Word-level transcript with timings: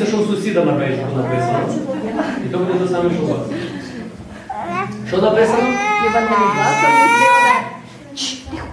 Подивіться, 0.00 0.24
що 0.24 0.32
у 0.32 0.36
сусіда 0.36 0.64
на 0.64 0.72
бейджику 0.72 1.16
написано. 1.16 1.58
І 2.46 2.48
то 2.48 2.58
буде 2.58 2.78
те 2.78 2.88
саме, 2.88 3.10
що 3.14 3.22
у 3.22 3.26
вас. 3.26 3.40
Що 5.08 5.16
написано? 5.16 5.68
Євангелізатор 6.04 6.90
місіонер. 7.02 7.64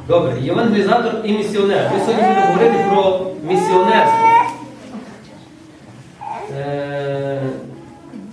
Добре, 0.08 0.42
євангелізатор 0.42 1.14
і 1.24 1.32
місіонер. 1.32 1.92
Ми 1.94 2.00
сьогодні 2.00 2.28
будемо 2.28 2.46
говорити 2.48 2.86
про 2.90 3.32
місіонерство. 3.44 4.28
Е, 6.58 7.42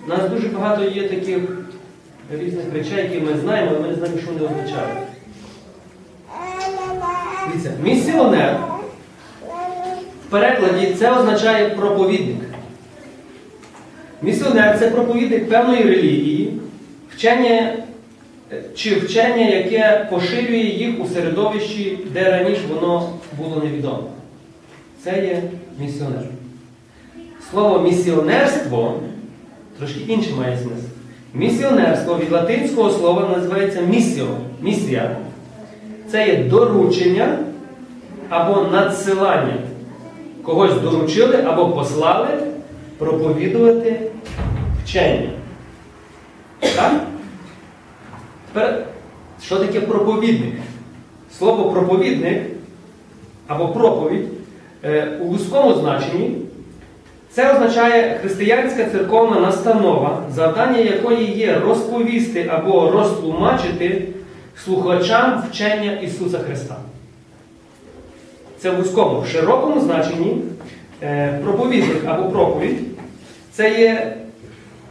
У 0.07 0.09
нас 0.09 0.31
дуже 0.31 0.49
багато 0.49 0.85
є 0.85 1.09
таких 1.09 1.39
різних 2.33 2.73
речей, 2.75 3.03
які 3.03 3.21
ми 3.21 3.39
знаємо, 3.39 3.71
але 3.71 3.81
ми 3.81 3.89
не 3.89 3.95
знаємо, 3.95 4.19
що 4.19 4.33
вони 4.33 4.45
означають. 4.45 4.99
Дивіться, 7.47 7.73
місіонер 7.83 8.57
в 10.27 10.31
перекладі 10.31 10.95
це 10.99 11.11
означає 11.13 11.69
проповідник. 11.69 12.54
Місіонер 14.25 14.79
це 14.79 14.91
проповідник 14.91 15.49
певної 15.49 15.83
релігії, 15.83 16.53
вчення 17.17 17.73
е, 18.53 18.63
чи 18.75 18.95
вчення, 18.95 19.49
яке 19.49 20.09
поширює 20.11 20.57
їх 20.57 21.01
у 21.01 21.07
середовищі, 21.07 21.99
де 22.13 22.31
раніше 22.31 22.61
воно 22.75 23.11
було 23.39 23.63
невідомо. 23.65 24.05
Це 25.03 25.11
є 25.11 25.43
місіонер. 25.81 26.23
Слово 27.51 27.81
місіонерство 27.81 29.01
трошки 29.79 30.01
інше 30.13 30.31
має 30.39 30.57
смисл. 30.59 30.87
Місіонерство 31.35 32.19
від 32.19 32.33
латинського 32.33 32.91
слова 32.91 33.29
називається 33.37 33.81
місіо, 33.81 34.27
місія. 34.61 35.17
Це 36.11 36.29
є 36.29 36.45
доручення 36.45 37.39
або 38.29 38.63
надсилання. 38.73 39.57
Когось 40.43 40.81
доручили 40.81 41.45
або 41.47 41.69
послали 41.69 42.54
проповідувати 42.99 44.01
вчення. 44.85 45.31
Так? 46.61 46.93
Тепер, 48.53 48.87
що 49.43 49.57
таке 49.57 49.81
проповідник? 49.81 50.55
Слово 51.39 51.71
проповідник 51.71 52.43
або 53.47 53.69
проповідь 53.69 54.29
е, 54.85 55.19
у 55.21 55.25
вузькому 55.25 55.75
значенні 55.75 56.37
це 57.31 57.53
означає 57.53 58.19
християнська 58.21 58.85
церковна 58.85 59.41
настанова, 59.41 60.23
завдання 60.35 60.79
якої 60.79 61.31
є 61.31 61.59
розповісти 61.59 62.51
або 62.53 62.91
розтлумачити 62.91 64.09
слухачам 64.65 65.45
вчення 65.51 65.93
Ісуса 65.93 66.39
Христа. 66.39 66.77
Це 68.59 68.71
в 68.71 68.77
вузькому, 68.77 69.21
в 69.21 69.27
широкому 69.27 69.81
значенні 69.81 70.37
проповідник 71.45 72.05
або 72.07 72.31
проповідь 72.31 72.79
це 73.53 73.81
є 73.81 74.17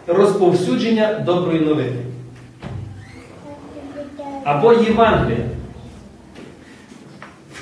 розповсюдження 0.08 1.20
доброї 1.26 1.60
новини. 1.60 2.00
Або 4.44 4.74
Євангелія. 4.74 5.46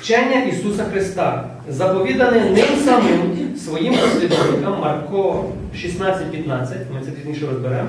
Вчення 0.00 0.42
Ісуса 0.42 0.84
Христа, 0.84 1.44
заповідане 1.68 2.40
ним 2.40 2.66
самим 2.84 3.56
своїм 3.58 3.94
послідовникам 3.94 4.80
Марко 4.80 5.44
16.15, 5.76 6.76
ми 6.94 7.00
це 7.04 7.10
пізніше 7.10 7.46
розберемо. 7.46 7.88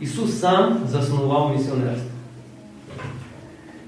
Ісус 0.00 0.40
сам 0.40 0.78
заснував 0.90 1.56
місіонерство. 1.56 2.10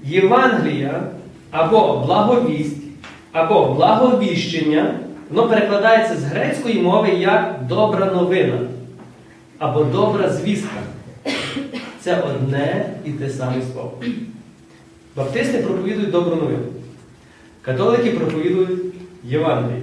Євангелія 0.03 1.03
або 1.51 2.03
благовість, 2.05 2.77
або 3.31 3.73
благовіщення, 3.73 4.99
воно 5.29 5.49
перекладається 5.49 6.15
з 6.15 6.23
грецької 6.23 6.81
мови 6.81 7.09
як 7.09 7.59
добра 7.67 8.05
новина 8.05 8.59
або 9.59 9.83
добра 9.83 10.29
звістка. 10.29 10.79
Це 12.01 12.21
одне 12.21 12.85
і 13.05 13.11
те 13.11 13.29
саме 13.29 13.61
слово. 13.73 13.93
Баптисти 15.15 15.57
проповідують 15.57 16.11
добру 16.11 16.35
новину. 16.35 16.65
Католики 17.61 18.11
проповідують 18.11 18.93
Євангеліє. 19.23 19.81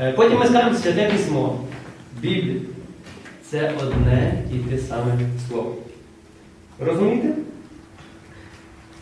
Е, 0.00 0.12
Потім 0.12 0.38
ми 0.38 0.46
скажемо 0.46 0.74
святе 0.74 1.10
письмо, 1.12 1.60
Біблія. 2.20 2.60
Це 3.50 3.72
одне 3.82 4.42
і 4.54 4.58
те 4.58 4.78
саме 4.78 5.18
слово. 5.48 5.74
Розумієте? 6.78 7.28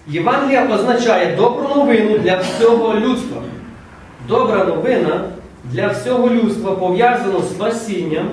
Євангелія 0.07 0.75
означає 0.75 1.37
добру 1.37 1.69
новину 1.69 2.19
для 2.19 2.39
всього 2.39 2.95
людства. 2.95 3.43
Добра 4.29 4.65
новина 4.65 5.25
для 5.65 5.89
всього 5.89 6.31
людства 6.31 6.75
пов'язана 6.77 7.41
з 7.41 7.51
спасінням 7.51 8.31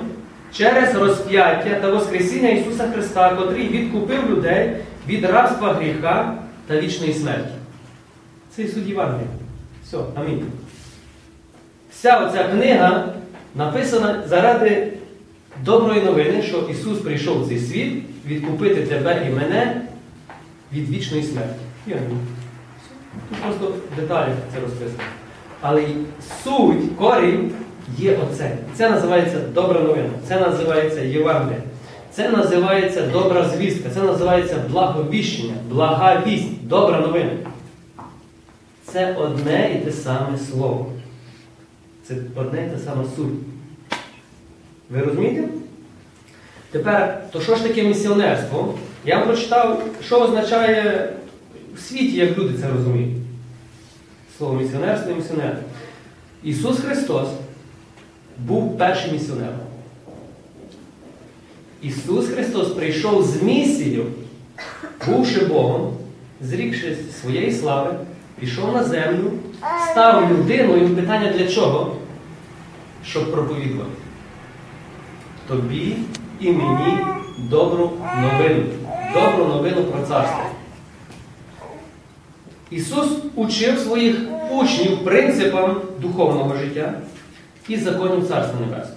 через 0.52 0.94
розп'яття 0.94 1.80
та 1.80 1.90
Воскресіння 1.90 2.48
Ісуса 2.48 2.88
Христа, 2.92 3.34
котрий 3.34 3.68
відкупив 3.68 4.30
людей 4.30 4.76
від 5.08 5.24
рабства 5.24 5.72
гріха 5.72 6.34
та 6.66 6.80
вічної 6.80 7.14
смерті. 7.14 7.50
Це 8.50 8.62
і 8.62 8.68
суть 8.68 8.86
Євангелія. 8.86 9.28
Все, 9.84 9.98
амінь. 10.14 10.42
Вся 11.90 12.18
оця 12.18 12.44
книга 12.44 13.12
написана 13.54 14.22
заради 14.26 14.92
доброї 15.64 16.02
новини, 16.02 16.42
що 16.42 16.68
Ісус 16.70 16.98
прийшов 16.98 17.44
в 17.44 17.48
цей 17.48 17.58
світ 17.58 18.02
відкупити 18.26 18.82
тебе 18.82 19.26
і 19.26 19.34
мене 19.34 19.82
від 20.72 20.90
вічної 20.90 21.22
смерті. 21.22 21.60
Тут 23.28 23.38
просто 23.42 23.74
деталі 23.96 24.32
це 24.54 24.60
розписано. 24.60 25.02
Але 25.68 25.86
суть, 26.44 26.96
корінь 26.98 27.50
є 27.98 28.18
оце. 28.22 28.56
Це 28.74 28.90
називається 28.90 29.38
добра 29.54 29.80
новина. 29.80 30.08
Це 30.28 30.40
називається 30.40 31.00
Євангелія. 31.00 31.62
Це 32.12 32.28
називається 32.28 33.02
добра 33.02 33.48
звістка. 33.48 33.90
Це 33.94 34.02
називається 34.02 34.56
благовіщення, 34.70 35.54
блага 35.68 36.22
вість, 36.26 36.66
добра 36.66 37.00
новина. 37.00 37.30
Це 38.84 39.14
одне 39.14 39.70
і 39.74 39.84
те 39.84 39.92
саме 39.92 40.38
слово. 40.50 40.92
Це 42.08 42.14
одне 42.36 42.66
і 42.66 42.70
те 42.70 42.78
саме 42.84 43.04
суть. 43.16 43.34
Ви 44.90 45.00
розумієте? 45.00 45.48
Тепер, 46.70 47.22
то 47.32 47.40
що 47.40 47.56
ж 47.56 47.62
таке 47.62 47.82
місіонерство? 47.82 48.74
Я 49.04 49.20
прочитав, 49.20 49.82
що 50.04 50.20
означає 50.20 51.12
в 51.74 51.80
світі, 51.80 52.16
як 52.16 52.38
люди 52.38 52.54
це 52.60 52.68
розуміють. 52.68 53.25
Слово 54.38 54.54
місіонерство 54.54 55.12
і 55.12 55.14
місіонер. 55.14 55.56
Ісус 56.42 56.78
Христос 56.80 57.28
був 58.38 58.78
першим 58.78 59.12
місіонером. 59.12 59.58
Ісус 61.82 62.28
Христос 62.28 62.68
прийшов 62.68 63.22
з 63.22 63.42
місією, 63.42 64.06
бувши 65.06 65.44
Богом, 65.44 65.92
зрікши 66.40 66.96
своєї 67.20 67.52
слави, 67.52 67.94
пішов 68.40 68.72
на 68.72 68.84
землю, 68.84 69.30
став 69.90 70.30
людиною. 70.30 70.88
Питання 70.88 71.32
для 71.32 71.48
чого? 71.48 71.96
Щоб 73.04 73.32
проповідувати. 73.32 73.90
Тобі 75.48 75.96
і 76.40 76.52
мені 76.52 76.98
добру 77.38 77.90
новину. 78.22 78.62
Добру 79.14 79.44
новину 79.44 79.84
про 79.84 80.06
царство. 80.06 80.55
Ісус 82.70 83.08
учив 83.34 83.78
своїх 83.78 84.16
учнів 84.50 85.04
принципам 85.04 85.80
духовного 86.00 86.56
життя 86.56 86.94
і 87.68 87.76
законів 87.76 88.28
Царства 88.28 88.60
Небесного. 88.60 88.96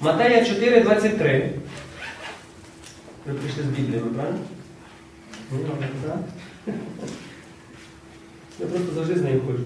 Матея 0.00 0.42
4,23. 0.44 1.48
Ви 3.26 3.34
прийшли 3.34 3.62
з 3.62 3.66
Біблією, 3.66 4.06
правильно? 4.06 4.38
Я 8.60 8.66
просто 8.66 8.94
завжди 8.94 9.14
з 9.18 9.22
нею 9.22 9.40
ходжу. 9.46 9.62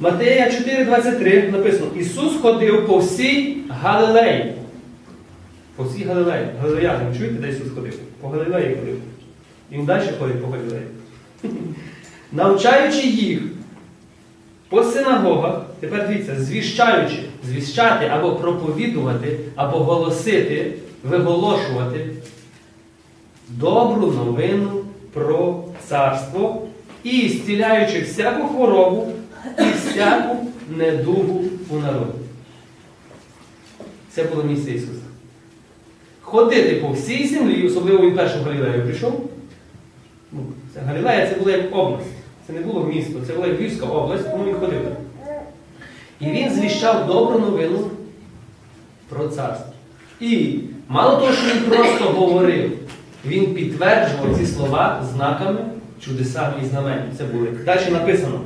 Матея 0.00 0.46
4,23 0.50 1.50
написано: 1.50 1.90
Ісус 1.96 2.36
ходив 2.42 2.86
по 2.86 2.98
всій 2.98 3.56
Галилеї. 3.68 4.54
По 5.76 5.84
всій 5.84 6.04
Галилеї. 6.04 6.46
Галилеяни, 6.60 7.16
чуєте, 7.18 7.34
де 7.34 7.48
Ісус 7.48 7.72
ходив? 7.74 7.98
По 8.20 8.28
Галилеї 8.28 8.76
ходив. 8.76 9.00
Він 9.72 9.84
далі 9.84 10.10
ходить 10.18 10.42
по 10.42 10.48
Галилеї. 10.48 10.86
Навчаючи 12.32 13.06
їх 13.06 13.40
по 14.68 14.84
синагогах, 14.84 15.66
тепер 15.80 16.08
дивіться, 16.08 16.40
звіщаючи, 16.40 17.18
звіщати 17.46 18.06
або 18.06 18.36
проповідувати, 18.36 19.38
або 19.54 19.78
голосити, 19.78 20.72
виголошувати 21.04 22.10
добру 23.48 24.06
новину 24.06 24.70
про 25.12 25.64
царство 25.88 26.62
і 27.04 27.28
зціляючи 27.28 28.00
всяку 28.00 28.48
хворобу 28.48 29.12
і 29.58 29.62
всяку 29.62 30.46
недугу 30.76 31.44
у 31.70 31.78
народі. 31.78 32.18
Це 34.10 34.24
була 34.24 34.44
місія 34.44 34.76
Ісуса. 34.76 35.00
Ходити 36.20 36.74
по 36.74 36.92
всій 36.92 37.26
землі, 37.26 37.66
особливо 37.66 38.06
він 38.06 38.16
першу 38.16 38.42
Галілею 38.42 38.82
прийшов. 38.82 39.30
Ну, 40.34 40.42
це 40.74 40.80
Галілея 40.80 41.26
це 41.26 41.34
була 41.34 41.52
як 41.52 41.76
область. 41.76 42.10
Це 42.46 42.52
не 42.52 42.60
було 42.60 42.84
місто, 42.84 43.20
це 43.26 43.32
була 43.32 43.48
Львівська 43.48 43.86
область, 43.86 44.30
тому 44.30 44.44
він 44.44 44.54
ходив. 44.54 44.80
І 46.20 46.26
він 46.26 46.50
звіщав 46.50 47.06
добру 47.06 47.38
новину 47.38 47.90
про 49.08 49.28
царство. 49.28 49.72
І 50.20 50.58
мало 50.88 51.16
того, 51.16 51.32
що 51.32 51.54
він 51.54 51.62
просто 51.62 52.04
говорив, 52.04 52.72
він 53.26 53.54
підтверджував 53.54 54.38
ці 54.38 54.46
слова 54.46 55.06
знаками, 55.14 55.60
чудесами 56.00 56.54
і 56.62 56.66
знаменнями. 56.66 57.12
Це 57.18 57.24
були. 57.24 57.48
Далі 57.64 57.90
написано. 57.90 58.40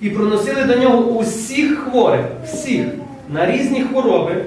І 0.00 0.10
проносили 0.10 0.64
до 0.64 0.76
нього 0.76 0.98
усіх 0.98 1.78
хворих, 1.78 2.26
всіх, 2.44 2.86
на 3.28 3.46
різні 3.46 3.82
хвороби 3.82 4.44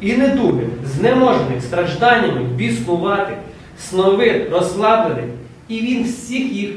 і 0.00 0.12
недуги, 0.12 0.66
знеможених, 0.86 1.62
стражданнями, 1.62 2.42
біснуватих, 2.42 3.36
сновид, 3.78 4.52
розслаблених. 4.52 5.30
І 5.68 5.80
він 5.80 6.04
всіх 6.04 6.52
їх 6.52 6.76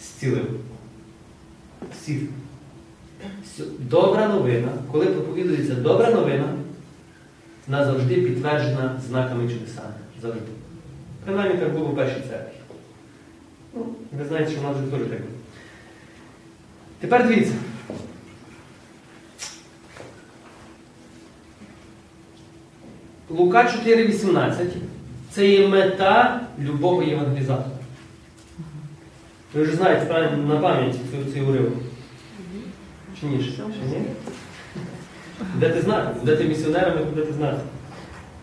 зцілив. 0.00 0.60
Всіх. 1.92 2.22
Добра 3.78 4.28
новина, 4.28 4.68
коли 4.92 5.06
проповідується 5.06 5.74
добра 5.74 6.10
новина, 6.10 6.48
вона 7.66 7.84
завжди 7.84 8.14
підтверджена 8.14 9.00
знаками 9.08 9.48
чудесами. 9.48 9.94
Завжди. 10.22 10.40
Принаймні 11.24 11.60
так 11.60 11.72
було 11.72 11.86
в 11.86 11.96
першій 11.96 12.20
церкві. 12.30 12.56
Ну, 13.74 13.86
ви 14.18 14.24
знаєте, 14.24 14.50
що 14.50 14.60
в 14.60 14.64
нас 14.64 14.76
вже 14.76 14.90
теж 14.90 15.08
так. 15.08 15.20
Тепер 17.00 17.28
дивіться. 17.28 17.54
Лука 23.30 23.62
4,18 23.62 24.66
це 25.34 25.46
є 25.48 25.68
мета 25.68 26.40
любого 26.62 27.02
євангелізатора. 27.02 27.76
Ви 29.54 29.62
вже 29.62 29.76
знаєте 29.76 30.06
правильно, 30.06 30.54
на 30.54 30.60
пам'ять 30.60 30.94
цю- 30.94 31.32
цей 31.32 31.42
уривок. 31.42 31.72
Чи 33.20 33.26
ні? 33.26 33.38
Чи 33.56 33.62
ні? 33.90 34.02
Будете 35.54 35.80
знати, 35.82 36.08
будете 36.20 36.44
місіонерами, 36.44 37.04
будете 37.04 37.32
знати. 37.32 37.58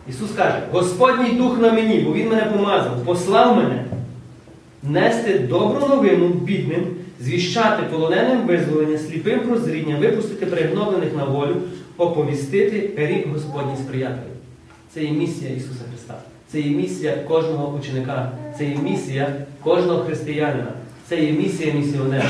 Ісус 0.09 0.31
каже, 0.31 0.59
Господній 0.71 1.31
Дух 1.31 1.59
на 1.59 1.71
мені, 1.73 1.99
бо 1.99 2.13
Він 2.13 2.29
мене 2.29 2.41
помазав, 2.45 3.05
послав 3.05 3.55
мене 3.57 3.85
нести 4.83 5.39
добру 5.39 5.87
новину 5.87 6.27
бідним, 6.27 6.85
звіщати 7.19 7.83
полоненим 7.83 8.47
визволення, 8.47 8.97
сліпим 8.97 9.39
прозріння, 9.39 9.97
випустити 9.97 10.45
пригноблених 10.45 11.15
на 11.17 11.23
волю, 11.23 11.55
оповістити 11.97 12.91
рік 12.95 13.27
Господній 13.33 13.75
сприятелю. 13.77 14.31
Це 14.93 15.03
є 15.03 15.11
місія 15.11 15.51
Ісуса. 15.55 15.81
Це 16.51 16.59
є 16.59 16.75
місія 16.75 17.15
кожного 17.27 17.77
ученика, 17.79 18.31
це 18.57 18.65
є 18.65 18.75
місія 18.75 19.33
кожного 19.63 20.03
християнина, 20.03 20.73
це 21.09 21.21
є 21.21 21.31
місія 21.31 21.73
місіонера. 21.73 22.29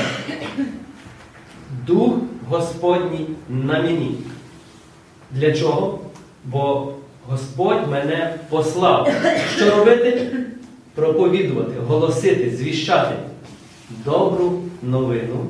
Дух 1.86 2.14
Господній 2.48 3.26
на 3.48 3.82
мені. 3.82 4.14
Для 5.30 5.52
чого? 5.52 5.98
Бо 6.44 6.92
Господь 7.28 7.90
мене 7.90 8.34
послав. 8.48 9.12
Що 9.56 9.76
робити? 9.76 10.30
Проповідувати, 10.94 11.72
голосити, 11.86 12.56
звіщати 12.56 13.14
добру 14.04 14.62
новину. 14.82 15.46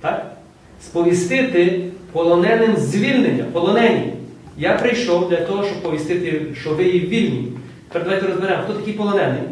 Так? 0.00 0.36
Сповістити 0.82 1.84
полоненим 2.12 2.76
звільнення, 2.76 3.44
полонені. 3.52 4.12
Я 4.58 4.72
прийшов 4.72 5.28
для 5.30 5.36
того, 5.36 5.64
щоб 5.64 5.82
повістити, 5.82 6.46
що 6.60 6.74
ви 6.74 6.84
є 6.84 7.00
вільні. 7.00 7.52
Тепер 7.88 8.04
давайте 8.04 8.26
розберемо, 8.26 8.62
хто 8.64 8.74
такий 8.74 8.92
полонений. 8.92 9.42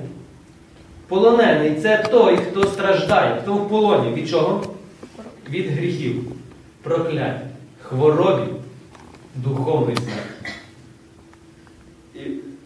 Полонений 1.08 1.80
це 1.80 2.04
той, 2.10 2.36
хто 2.36 2.66
страждає, 2.66 3.40
хто 3.42 3.54
в 3.54 3.68
полоні. 3.68 4.14
Від 4.14 4.28
чого? 4.28 4.64
Від 5.50 5.70
гріхів, 5.70 6.22
проклять, 6.82 7.40
хворобі, 7.82 8.52
духовної 9.34 9.96
смерті. 9.96 10.54
І 12.14 12.20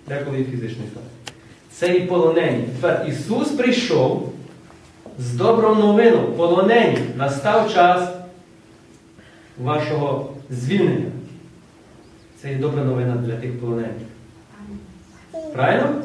деколи 0.09 0.41
і 0.41 0.45
фізичної 0.45 0.91
смерті. 0.91 1.09
Це 1.73 1.97
і 1.97 2.01
полонені. 2.01 2.65
Тепер 2.81 3.07
Ісус 3.09 3.49
прийшов 3.49 4.33
з 5.19 5.35
доброю 5.35 5.75
новину, 5.75 6.23
полонені. 6.37 6.99
Настав 7.17 7.73
час 7.73 8.09
вашого 9.63 10.33
звільнення. 10.51 11.11
Це 12.43 12.53
і 12.53 12.57
добра 12.57 12.85
новина 12.85 13.15
для 13.17 13.37
тих 13.37 13.61
полонених. 13.61 13.93
Правильно? 15.53 16.03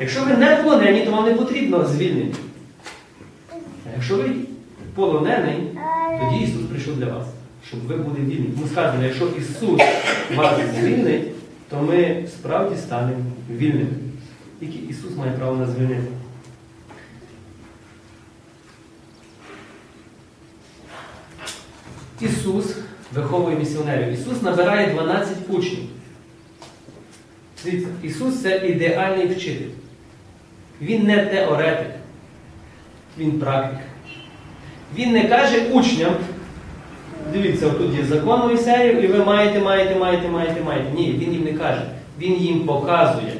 Якщо 0.00 0.24
ви 0.24 0.36
не 0.36 0.56
полонені, 0.56 1.04
то 1.04 1.10
вам 1.10 1.24
не 1.24 1.34
потрібно 1.34 1.86
звільнення. 1.86 2.34
А 3.86 3.92
якщо 3.94 4.16
ви 4.16 4.30
полонений, 4.94 5.78
тоді 6.20 6.44
Ісус 6.44 6.62
прийшов 6.70 6.96
для 6.96 7.06
вас, 7.06 7.26
щоб 7.68 7.80
ви 7.86 7.96
були 7.96 8.20
вільні. 8.20 8.50
Тому 8.54 8.68
сказано, 8.68 9.04
якщо 9.04 9.28
Ісус 9.38 9.80
вас 10.34 10.60
звільнить, 10.80 11.28
то 11.68 11.82
ми 11.82 12.24
справді 12.28 12.76
станемо 12.76 13.24
вільними. 13.50 13.90
Тільки 14.60 14.78
Ісус 14.88 15.16
має 15.16 15.32
право 15.32 15.56
на 15.56 15.66
звільнення. 15.66 16.08
Ісус 22.20 22.76
виховує 23.14 23.56
місіонерів. 23.56 24.12
Ісус 24.12 24.42
набирає 24.42 24.94
12 24.94 25.36
учнів. 25.48 25.84
Дивіться, 27.64 27.88
Ісус 28.02 28.42
це 28.42 28.56
ідеальний 28.56 29.26
вчитель. 29.26 29.66
Він 30.82 31.02
не 31.02 31.26
теоретик, 31.26 31.90
він 33.18 33.32
практик. 33.32 33.78
Він 34.96 35.12
не 35.12 35.28
каже 35.28 35.66
учням, 35.72 36.12
дивіться, 37.32 37.70
тут 37.70 37.94
є 37.94 38.04
закон 38.04 38.40
Мойсеїв, 38.40 39.04
і 39.04 39.06
ви 39.06 39.24
маєте, 39.24 39.60
маєте, 39.60 39.98
маєте, 39.98 40.28
маєте, 40.28 40.62
маєте. 40.64 40.90
Ні, 40.94 41.12
він 41.12 41.32
їм 41.32 41.44
не 41.44 41.52
каже. 41.52 41.82
Він 42.18 42.36
їм 42.36 42.60
показує, 42.60 43.32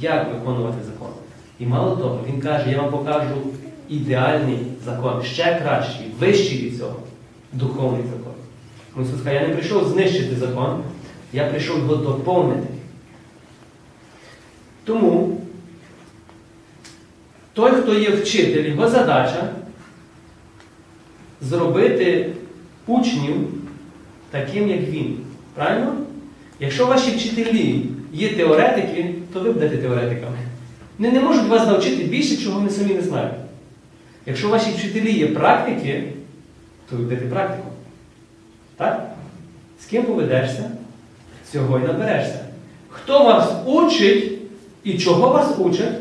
як 0.00 0.34
виконувати 0.34 0.78
закон. 0.84 1.08
І 1.58 1.66
мало 1.66 1.96
того, 1.96 2.20
він 2.28 2.40
каже, 2.40 2.70
я 2.70 2.80
вам 2.80 2.90
покажу 2.90 3.36
ідеальний 3.88 4.58
закон, 4.84 5.22
ще 5.22 5.60
кращий, 5.62 6.06
вищий 6.18 6.58
від 6.58 6.78
цього, 6.78 6.96
духовний 7.52 8.02
закон. 8.02 8.32
Ісус 9.04 9.22
каже, 9.22 9.36
я 9.36 9.48
не 9.48 9.54
прийшов 9.54 9.88
знищити 9.88 10.36
закон, 10.36 10.82
я 11.32 11.44
прийшов 11.44 11.78
його 11.78 11.96
доповнити. 11.96 12.68
Тому 14.88 15.40
той, 17.52 17.72
хто 17.72 17.94
є 17.94 18.10
вчитель, 18.10 18.64
його 18.64 18.88
задача 18.88 19.48
зробити 21.40 22.32
учнів 22.86 23.34
таким, 24.30 24.68
як 24.68 24.80
він. 24.80 25.18
Правильно? 25.54 25.96
Якщо 26.60 26.86
ваші 26.86 27.10
вчителі 27.10 27.84
є 28.12 28.28
теоретики, 28.28 29.14
то 29.32 29.40
ви 29.40 29.52
будете 29.52 29.76
теоретиками. 29.76 30.36
Вони 30.98 31.12
не 31.12 31.20
можуть 31.20 31.48
вас 31.48 31.66
навчити 31.66 32.04
більше, 32.04 32.36
чого 32.36 32.58
вони 32.58 32.70
самі 32.70 32.94
не 32.94 33.02
знають. 33.02 33.34
Якщо 34.26 34.48
ваші 34.48 34.70
вчителі 34.70 35.12
є 35.12 35.26
практики, 35.26 36.04
то 36.90 36.96
ви 36.96 37.02
будете 37.02 37.26
практиком. 37.26 37.72
Так? 38.76 39.16
З 39.80 39.84
ким 39.84 40.02
поведешся, 40.02 40.70
цього 41.52 41.78
й 41.78 41.82
наберешся. 41.82 42.44
Хто 42.88 43.24
вас 43.24 43.52
учить 43.66 44.37
і 44.84 44.98
чого 44.98 45.28
вас 45.28 45.58
учать, 45.58 45.94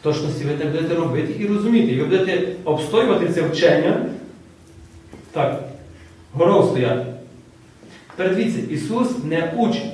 в 0.00 0.02
точності 0.02 0.44
ви 0.44 0.54
так 0.54 0.72
будете 0.72 0.94
робити 0.94 1.34
і 1.38 1.46
розуміти. 1.46 1.92
І 1.92 2.00
ви 2.00 2.04
будете 2.04 2.48
обстоювати 2.64 3.28
це 3.28 3.42
вчення. 3.42 4.06
Так, 5.32 5.62
горов 6.32 6.70
стояти. 6.70 7.06
Тепер 8.16 8.36
дивіться, 8.36 8.60
Ісус 8.70 9.24
не 9.24 9.52
учить, 9.56 9.92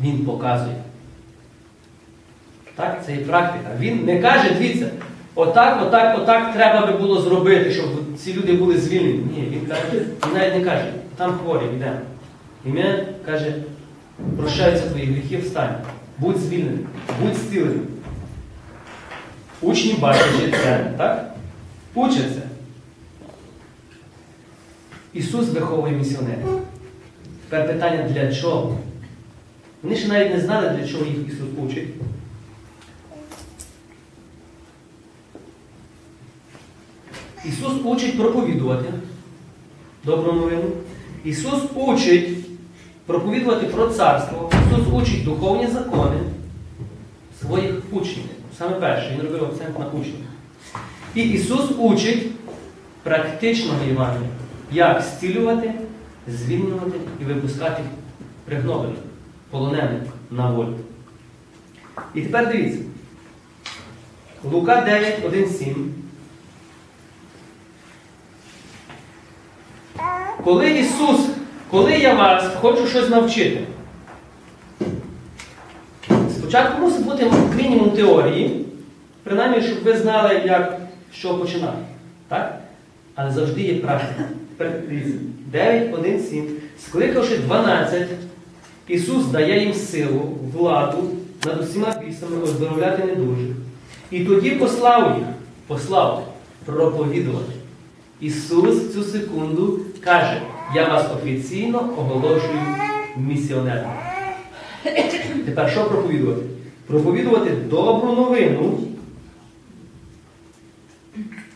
Він 0.00 0.18
показує. 0.18 0.76
Так, 2.74 3.02
це 3.06 3.14
і 3.14 3.18
практика. 3.18 3.70
Він 3.78 4.04
не 4.04 4.22
каже, 4.22 4.50
дивіться, 4.58 4.90
отак, 5.34 5.82
отак, 5.86 6.18
отак 6.18 6.54
треба 6.54 6.86
би 6.86 6.98
було 6.98 7.20
зробити, 7.20 7.70
щоб 7.70 7.86
ці 8.16 8.34
люди 8.34 8.52
були 8.52 8.78
звільнені. 8.78 9.24
Ні, 9.36 9.48
він 9.50 9.66
каже, 9.66 9.82
він 9.92 10.34
навіть 10.34 10.54
не 10.54 10.64
каже, 10.64 10.92
там 11.16 11.32
хворі, 11.32 11.64
йдемо. 11.76 11.96
Ім'я 12.66 13.06
каже, 13.26 13.54
прощаються 14.36 14.88
твої 14.88 15.06
гріхи, 15.06 15.38
встань. 15.38 15.74
Будь 16.18 16.38
звільнений, 16.38 16.86
будь 17.22 17.34
зцілений. 17.34 17.80
Учні 19.62 19.92
бачать 19.92 20.54
це, 20.62 20.92
так? 20.96 21.34
Учаться. 21.94 22.42
Ісус 25.12 25.48
виховує 25.48 25.92
місіонерів. 25.92 26.60
Тепер 27.48 27.66
питання 27.66 28.08
для 28.08 28.34
чого? 28.34 28.78
Вони 29.82 29.96
ще 29.96 30.08
навіть 30.08 30.34
не 30.34 30.40
знали, 30.40 30.68
для 30.68 30.88
чого 30.88 31.04
їх 31.04 31.16
Ісус 31.28 31.48
учить. 31.66 31.88
Ісус 37.44 37.72
учить 37.84 38.18
проповідувати 38.18 38.92
добру 40.04 40.32
новину. 40.32 40.70
Ісус 41.24 41.62
учить 41.74 42.38
проповідувати 43.06 43.66
про 43.66 43.88
царство. 43.88 44.50
Ісус 44.66 44.86
учить 44.92 45.24
духовні 45.24 45.66
закони 45.66 46.16
своїх 47.40 47.74
учнів. 47.92 48.24
Саме 48.58 48.80
перше, 48.80 49.10
Він 49.12 49.22
робив 49.22 49.44
акцент 49.44 49.78
на 49.78 49.86
учнів. 49.86 50.14
І 51.14 51.22
Ісус 51.22 51.70
учить 51.78 52.26
практичного 53.02 53.84
Євангелія. 53.88 54.28
як 54.72 55.02
зцілювати, 55.02 55.74
звільнювати 56.28 56.98
і 57.20 57.24
випускати 57.24 57.82
пригноблених, 58.44 58.98
полонених 59.50 60.02
на 60.30 60.50
волю. 60.50 60.74
І 62.14 62.22
тепер 62.22 62.48
дивіться. 62.48 62.80
Лука 64.44 64.80
9, 64.80 65.24
1, 65.26 65.48
7. 65.50 65.94
Коли 70.44 70.70
Ісус, 70.70 71.20
коли 71.70 71.92
я 71.92 72.14
вас 72.14 72.44
хочу 72.60 72.86
щось 72.86 73.08
навчити, 73.08 73.60
спочатку 76.56 76.82
мусить 76.82 77.04
бути 77.04 77.30
мінімум 77.56 77.90
теорії, 77.90 78.64
принаймні, 79.22 79.62
щоб 79.62 79.82
ви 79.84 79.96
знали, 79.96 80.42
як 80.46 80.80
що 81.12 81.38
починати. 81.38 81.78
Так? 82.28 82.60
Але 83.14 83.30
завжди 83.30 83.62
є 83.62 83.74
практика. 83.74 84.28
Тепер 84.58 84.80
9, 85.52 85.94
1, 85.94 86.20
7. 86.20 86.48
Скликавши 86.78 87.38
12, 87.38 88.08
Ісус 88.88 89.26
дає 89.26 89.60
їм 89.60 89.74
силу, 89.74 90.38
владу 90.52 91.10
над 91.46 91.60
усіма 91.60 92.02
бісами 92.06 92.42
оздоровляти 92.42 93.04
недужих. 93.04 93.56
І 94.10 94.24
тоді 94.24 94.50
послав 94.50 95.16
їх, 95.18 95.26
послав 95.66 96.32
проповідувати. 96.64 97.52
Ісус 98.20 98.94
цю 98.94 99.02
секунду 99.02 99.80
каже, 100.00 100.42
я 100.74 100.88
вас 100.88 101.06
офіційно 101.16 101.78
оголошую 101.98 102.60
місіонером. 103.16 104.05
Тепер 105.44 105.70
що 105.70 105.84
проповідувати? 105.84 106.42
Проповідувати 106.86 107.50
добру 107.50 108.12
новину 108.12 108.78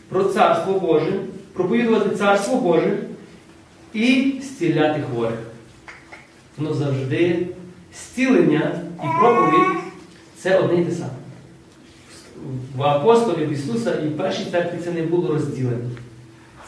про 0.09 0.23
Царство 0.23 0.79
Боже, 0.79 1.19
проповідувати 1.53 2.15
Царство 2.15 2.55
Боже 2.55 2.97
і 3.93 4.33
зціляти 4.41 5.01
хворих. 5.11 5.39
Воно 6.57 6.73
завжди 6.73 7.47
зцілення 7.95 8.81
і 9.03 9.07
проповідь 9.19 9.77
це 10.37 10.59
одне 10.59 10.81
і 10.81 10.85
те 10.85 10.91
саме. 10.91 11.09
В 12.75 12.83
апостолів 12.83 13.51
Ісуса 13.51 13.95
і 13.95 14.07
в 14.07 14.17
першій 14.17 14.45
церкві 14.51 14.77
це 14.83 14.91
не 14.91 15.01
було 15.01 15.33
розділено. 15.33 15.89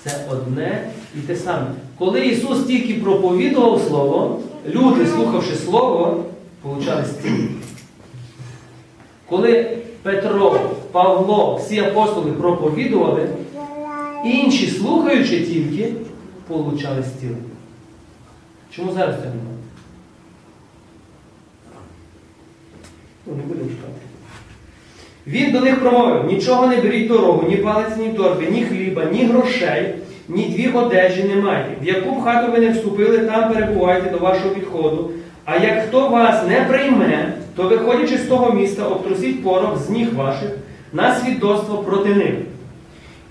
Це 0.03 0.12
одне 0.32 0.88
і 1.15 1.20
те 1.20 1.36
саме. 1.36 1.67
Коли 1.98 2.25
Ісус 2.25 2.63
тільки 2.63 2.93
проповідував 2.93 3.82
Слово, 3.88 4.41
люди, 4.67 5.08
слухавши 5.08 5.55
Слово, 5.55 6.25
получали 6.63 7.05
зцілення. 7.05 7.50
Коли 9.29 9.77
Петро, 10.03 10.60
Павло, 10.91 11.55
всі 11.55 11.79
апостоли 11.79 12.32
проповідували, 12.32 13.29
інші, 14.25 14.67
слухаючи 14.67 15.46
тільки, 15.46 15.93
получали 16.48 17.03
зцілення. 17.03 17.38
Чому 18.75 18.91
зараз 18.91 19.15
цього 19.15 19.27
немає? 19.27 19.58
Ну, 23.25 23.36
не 23.36 23.43
будемо 23.43 23.70
читати. 23.70 23.93
Він 25.27 25.51
до 25.51 25.62
них 25.62 25.79
промовив: 25.79 26.25
нічого 26.25 26.67
не 26.67 26.82
беріть 26.82 27.08
дорогу, 27.08 27.48
ні 27.50 27.58
палець, 27.58 27.98
ні 27.98 28.10
торби, 28.10 28.48
ні 28.51 28.63
хліба, 28.63 29.05
ні 29.05 29.25
грошей, 29.25 29.96
ні 30.27 30.46
дві 30.46 30.67
одежі 30.67 31.24
не 31.24 31.36
майте. 31.36 31.75
В 31.82 31.86
яку 31.86 32.22
хату 32.22 32.51
ви 32.51 32.60
не 32.60 32.72
вступили, 32.72 33.17
там 33.20 33.53
перебувайте 33.53 34.10
до 34.10 34.17
вашого 34.17 34.55
відходу. 34.55 35.12
А 35.46 35.58
як 35.58 35.88
хто 35.88 36.10
вас 36.10 36.48
не 36.48 36.62
прийме, 36.62 37.34
то 37.56 37.64
виходячи 37.64 38.18
з 38.18 38.28
того 38.28 38.54
міста, 38.54 38.84
обтрусіть 38.84 39.44
порох 39.44 39.78
з 39.78 39.90
ніг 39.90 40.14
ваших 40.16 40.50
на 40.94 41.16
свідоцтво 41.16 41.78
проти 41.78 42.16
них. 42.16 42.34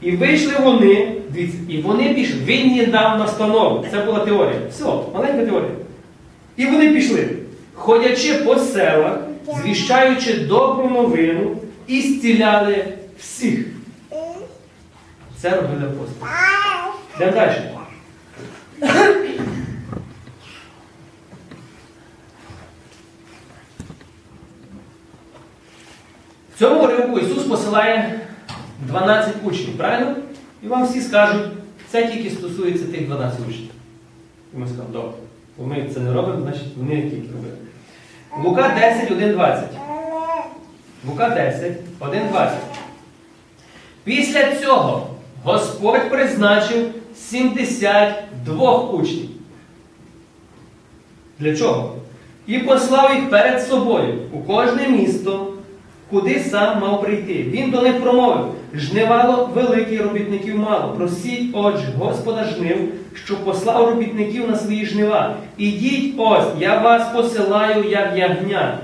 І 0.03 0.17
вийшли 0.17 0.53
вони, 0.63 1.13
дивіться, 1.31 1.59
і 1.69 1.79
вони 1.79 2.15
пішли. 2.15 2.41
Він 2.45 2.77
їм 2.77 2.91
дав 2.91 3.19
настанову. 3.19 3.87
Це 3.91 3.99
була 3.99 4.19
теорія. 4.19 4.61
Все, 4.71 4.85
маленька 4.85 5.47
теорія. 5.47 5.71
І 6.57 6.67
вони 6.67 6.93
пішли, 6.93 7.29
ходячи 7.75 8.35
по 8.35 8.57
селах, 8.57 9.19
звіщаючи 9.63 10.35
добру 10.35 10.91
новину 10.91 11.57
і 11.87 12.01
зціляли 12.01 12.85
всіх. 13.19 13.67
Це 15.41 15.51
робили 15.51 15.85
апостоли. 15.85 16.31
Йдемо 17.17 17.33
далі. 17.33 17.53
В 26.55 26.59
цьому 26.59 26.85
уривку 26.85 27.19
Ісус 27.19 27.45
посилає 27.45 28.21
12 28.87 29.35
учнів, 29.45 29.77
правильно? 29.79 30.17
І 30.63 30.67
вам 30.67 30.87
всі 30.87 31.01
скажуть, 31.01 31.47
це 31.89 32.07
тільки 32.07 32.31
стосується 32.31 32.85
тих 32.85 33.07
12 33.07 33.41
учнів. 33.49 33.71
І 34.55 34.59
ми 34.59 34.67
скажемо, 34.67 34.89
добре. 34.93 35.11
Бо 35.59 35.67
ми 35.67 35.91
це 35.95 36.01
не 36.01 36.13
робимо, 36.13 36.43
значить 36.43 36.77
вони 36.77 37.03
тільки 37.03 37.29
робили. 37.33 37.55
Лука 38.45 38.75
10, 38.81 39.11
1, 39.11 39.33
20. 39.33 39.65
Лука 41.09 41.29
10, 41.29 41.73
1, 42.01 42.29
20. 42.29 42.59
Після 44.05 44.57
цього 44.57 45.07
Господь 45.45 46.11
призначив 46.11 46.95
72 47.17 48.79
учнів. 48.79 49.29
Для 51.39 51.57
чого? 51.57 51.97
І 52.47 52.59
послав 52.59 53.15
їх 53.15 53.31
перед 53.31 53.67
собою 53.67 54.19
у 54.33 54.39
кожне 54.39 54.89
місто, 54.89 55.42
куди 56.13 56.41
сам 56.41 56.81
мав 56.81 57.03
прийти. 57.03 57.47
Він 57.51 57.71
до 57.71 57.83
них 57.83 58.01
промовив: 58.01 58.45
жнивало 58.75 59.51
велике, 59.55 60.03
робітників 60.03 60.59
мало. 60.59 60.95
Просіть, 60.97 61.51
отже, 61.53 61.87
Господа 61.99 62.45
жнив, 62.45 62.79
що 63.15 63.37
послав 63.37 63.89
робітників 63.89 64.51
на 64.51 64.57
свої 64.57 64.87
жнива. 64.87 65.37
Ідіть 65.59 66.15
ось, 66.19 66.47
я 66.61 66.79
вас 66.81 67.09
посилаю, 67.13 67.85
як 67.91 68.17
ягнят, 68.17 68.75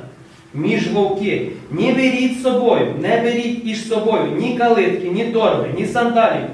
між 0.54 0.92
вовки. 0.92 1.49
Ні 1.70 1.92
беріть 1.92 2.38
з 2.38 2.42
собою, 2.42 2.94
не 3.00 3.20
беріть 3.23 3.66
із 3.66 3.88
собою 3.88 4.32
ні 4.40 4.58
калитки, 4.58 5.11
ні 5.11 5.25
торби, 5.25 5.68
ні 5.78 5.87
сандалів. 5.87 6.47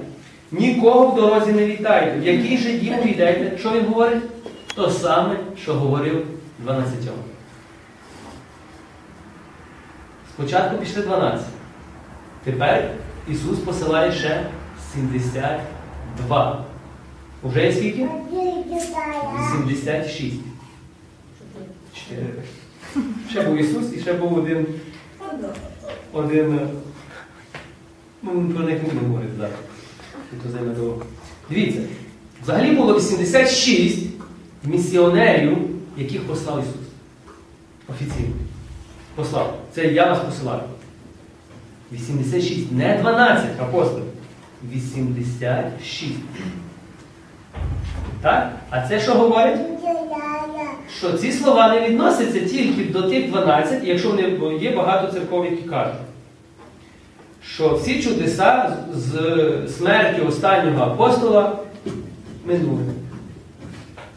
Нікого 0.52 1.06
в 1.06 1.16
дорозі 1.16 1.52
не 1.52 1.66
вітайте. 1.66 2.18
В 2.20 2.26
який 2.26 2.58
же 2.58 2.72
дім 2.72 2.94
війдете? 3.04 3.58
Що 3.58 3.70
він 3.70 3.84
говорить? 3.84 4.22
То 4.74 4.90
саме, 4.90 5.36
що 5.62 5.74
говорив 5.74 6.26
12. 6.58 6.92
Спочатку 10.34 10.78
пішли 10.78 11.02
12. 11.02 11.46
Тепер 12.44 12.90
Ісус 13.28 13.58
посилає 13.58 14.12
ще 14.12 14.46
72. 14.94 16.64
Уже 17.42 17.66
є 17.66 17.72
скільки? 17.72 18.08
86. 19.52 20.36
Чотири. 21.94 22.26
Ще 23.30 23.42
був 23.42 23.56
Ісус 23.56 23.92
і 23.96 24.00
ще 24.00 24.12
був 24.12 24.38
один. 24.38 24.66
Один. 26.12 26.60
Ну, 28.22 28.50
про 28.54 28.64
них 28.64 28.82
не 28.82 28.88
будемо 28.88 29.08
говорити 29.08 29.32
довго. 30.76 31.02
Дивіться, 31.50 31.80
взагалі 32.42 32.70
було 32.70 32.96
86 32.96 33.98
місіонерів, 34.64 35.58
яких 35.96 36.22
послав 36.26 36.60
Ісус. 36.60 36.88
Офіційно. 37.88 38.34
Послав. 39.14 39.58
Це 39.72 39.86
я 39.86 40.06
вас 40.06 40.18
посилаю. 40.18 40.60
86, 41.92 42.72
не 42.72 42.98
12 43.00 43.46
апостолів. 43.60 44.04
86. 44.72 46.12
Так? 48.22 48.52
А 48.70 48.88
це 48.88 49.00
що 49.00 49.14
говорить? 49.14 49.60
Що 50.98 51.12
ці 51.12 51.32
слова 51.32 51.74
не 51.74 51.88
відносяться 51.88 52.40
тільки 52.40 52.84
до 52.84 53.02
тих 53.02 53.30
12, 53.30 53.84
якщо 53.84 54.08
вони 54.10 54.56
є 54.60 54.76
багато 54.76 55.12
церков, 55.12 55.44
які 55.44 55.62
кажуть, 55.62 55.94
що 57.42 57.74
всі 57.74 58.02
чудеса 58.02 58.76
з 58.94 59.12
смертю 59.76 60.26
останнього 60.28 60.84
апостола 60.84 61.58
минули. 62.44 62.82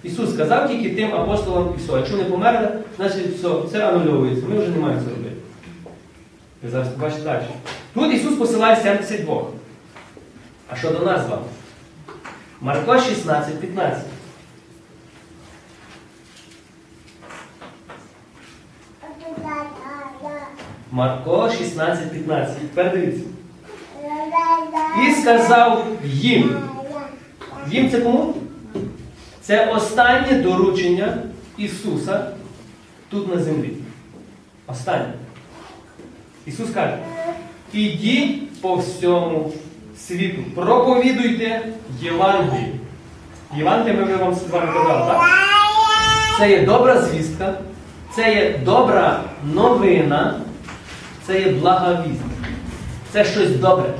Ісус 0.04 0.34
сказав 0.34 0.70
тільки 0.70 0.96
тим 0.96 1.16
апостолам 1.16 1.74
і 1.76 1.78
все. 1.84 1.98
Якщо 1.98 2.18
не 2.18 2.24
померли, 2.24 2.70
значить 2.98 3.28
все, 3.36 3.50
це 3.72 3.88
анульовується. 3.88 4.46
Ми 4.48 4.60
вже 4.60 4.70
не 4.70 4.78
маємо 4.78 5.02
це 5.02 5.10
робити. 5.10 5.36
Ви 6.64 6.70
зараз 6.70 6.88
побачите 6.88 7.24
далі. 7.24 7.44
Тут 7.94 8.14
Ісус 8.14 8.36
посилає 8.36 8.76
72. 8.76 9.44
А 10.70 10.76
що 10.76 10.92
до 10.92 11.06
нас 11.06 11.22
з? 11.22 11.30
Марко 12.62 13.00
16, 13.00 13.60
15. 13.60 14.04
Марко 20.92 21.50
16, 21.50 22.12
15. 22.12 22.58
Тепер 22.58 22.92
дивіться. 22.92 23.24
І 25.08 25.22
сказав 25.22 25.88
їм. 26.04 26.62
Їм 27.70 27.92
це 27.92 28.02
кому? 28.02 28.34
Це 29.48 29.66
останнє 29.66 30.34
доручення 30.44 31.18
Ісуса 31.58 32.28
тут 33.10 33.36
на 33.36 33.42
землі. 33.42 33.74
Останнє. 34.68 35.14
Ісус 36.46 36.70
каже, 36.70 36.98
ідіть 37.74 38.62
по 38.62 38.76
всьому 38.76 39.54
світу, 39.98 40.44
проповідуйте 40.56 41.62
Євангелію. 42.02 42.74
Євангелія 43.58 44.06
ми 44.06 44.16
вам 44.16 44.36
з 44.36 44.50
вами 44.50 44.74
казали, 44.74 45.12
так? 45.12 45.22
Це 46.40 46.52
є 46.52 46.66
добра 46.66 47.02
звістка, 47.02 47.54
це 48.16 48.36
є 48.36 48.60
добра 48.66 49.24
новина, 49.54 50.40
це 51.28 51.42
є 51.42 51.52
блага 51.52 52.04
вість. 52.08 52.22
Це 53.12 53.26
щось 53.26 53.56
добре. 53.56 53.94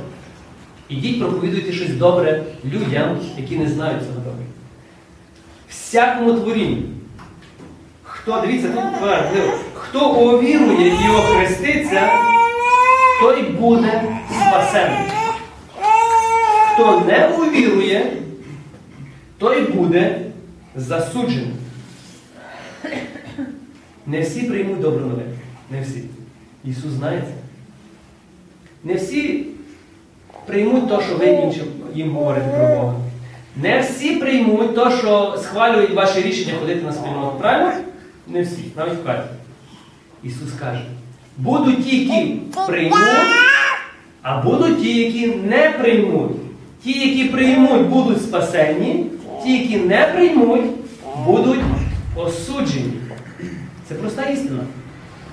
Ідіть 0.88 1.20
проповідуйте 1.20 1.72
щось 1.72 1.94
добре 1.94 2.42
людям, 2.64 3.18
які 3.36 3.56
не 3.56 3.68
знають 3.68 4.02
цього 4.02 4.14
добре. 4.14 4.37
Всякому 5.88 6.32
творінню. 6.32 6.82
Хто, 8.02 8.40
дивіться, 8.40 8.68
тут 8.68 8.84
хто 9.74 10.10
увірує 10.10 10.88
і 10.88 11.10
охреститься, 11.10 12.10
той 13.20 13.42
буде 13.42 14.02
спасений. 14.30 14.98
Хто 16.74 17.00
не 17.00 17.28
увірує, 17.28 18.12
той 19.38 19.62
буде 19.62 20.20
засуджений. 20.76 21.54
Не 24.06 24.20
всі 24.20 24.42
приймуть 24.42 24.80
добру 24.80 25.00
новину. 25.00 25.32
Не 25.70 25.80
всі. 25.80 26.04
Ісус 26.64 26.90
знає 26.92 27.22
це. 27.26 27.32
Не 28.84 28.94
всі 28.94 29.46
приймуть 30.46 30.88
те, 30.88 31.02
що 31.02 31.16
ви 31.16 31.52
їм 31.94 32.10
говорите 32.10 32.48
про 32.48 32.76
Бога. 32.76 32.94
Не 33.62 33.80
всі 33.80 34.16
приймуть 34.16 34.74
те, 34.74 34.98
що 34.98 35.38
схвалюють 35.42 35.94
ваше 35.94 36.22
рішення 36.22 36.54
ходити 36.60 36.82
на 36.86 36.92
спільноту. 36.92 37.38
Правильно? 37.40 37.72
Не 38.26 38.42
всі, 38.42 38.64
навіть 38.76 38.92
в 38.92 39.06
хаті. 39.06 39.28
Ісус 40.22 40.52
каже, 40.60 40.84
будуть 41.36 41.84
ті, 41.84 42.04
які 42.04 42.40
приймуть, 42.66 42.98
а 44.22 44.42
будуть 44.42 44.82
ті, 44.82 45.04
які 45.04 45.26
не 45.26 45.70
приймуть. 45.70 46.30
Ті, 46.84 47.08
які 47.08 47.24
приймуть, 47.28 47.86
будуть 47.86 48.22
спасені, 48.22 49.06
ті, 49.44 49.58
які 49.58 49.76
не 49.76 50.06
приймуть, 50.06 50.70
будуть 51.26 51.60
осуджені. 52.16 52.92
Це 53.88 53.94
проста 53.94 54.22
істина. 54.22 54.60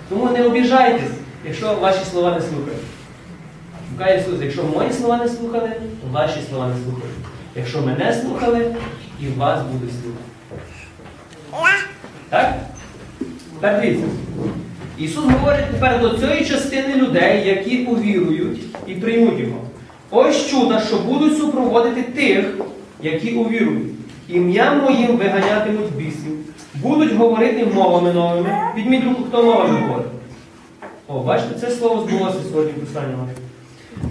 Тому 0.10 0.30
не 0.30 0.44
обіжайтесь, 0.44 1.12
якщо 1.46 1.76
ваші 1.76 2.06
слова 2.12 2.32
не 2.32 2.42
слухають. 2.42 2.82
Каже 3.98 4.18
Ісус, 4.18 4.42
якщо 4.42 4.64
мої 4.64 4.94
слова 4.94 5.18
не 5.18 5.30
слухали, 5.30 5.72
то 6.02 6.08
ваші 6.12 6.40
слова 6.50 6.68
не 6.68 6.84
слухають. 6.84 7.15
Якщо 7.56 7.82
мене 7.82 8.14
слухали, 8.14 8.76
і 9.22 9.28
вас 9.28 9.60
будуть 9.64 9.94
слухати. 10.02 10.24
Так? 12.30 12.54
Тепер 13.54 13.82
дивіться. 13.82 14.06
Ісус 14.98 15.24
говорить 15.24 15.66
тепер 15.72 16.02
до 16.02 16.18
цієї 16.18 16.46
частини 16.46 16.96
людей, 16.96 17.48
які 17.48 17.86
увірують 17.86 18.60
і 18.88 18.94
приймуть 18.94 19.40
Його. 19.40 19.62
Ось 20.12 20.50
чуда, 20.50 20.80
що 20.80 20.98
будуть 20.98 21.38
супроводити 21.38 22.02
тих, 22.02 22.46
які 23.02 23.34
увірують. 23.34 23.88
Ім'ям 24.30 24.80
моїм 24.84 25.18
виганятимуть 25.18 25.92
бісів, 25.96 26.38
будуть 26.76 27.14
говорити 27.14 27.66
мовами 27.66 28.14
новими. 28.14 28.50
Підміть 28.76 29.04
руку, 29.04 29.24
хто 29.30 29.44
мовами 29.44 29.80
говорить. 29.80 30.12
О, 31.08 31.20
бачите, 31.20 31.60
це 31.60 31.72
слово 31.72 32.08
збулося 32.08 32.38
сьогодні 32.52 32.72
в 32.72 32.86
писанні. 32.86 33.16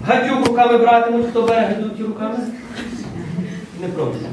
Гадюк 0.05 0.47
руками 0.47 0.77
братимуть, 0.77 1.25
хто 1.29 1.41
бере 1.41 1.61
гадюки 1.61 2.03
руками? 2.03 2.35
Не 3.81 3.87
пробуйте. 3.87 4.25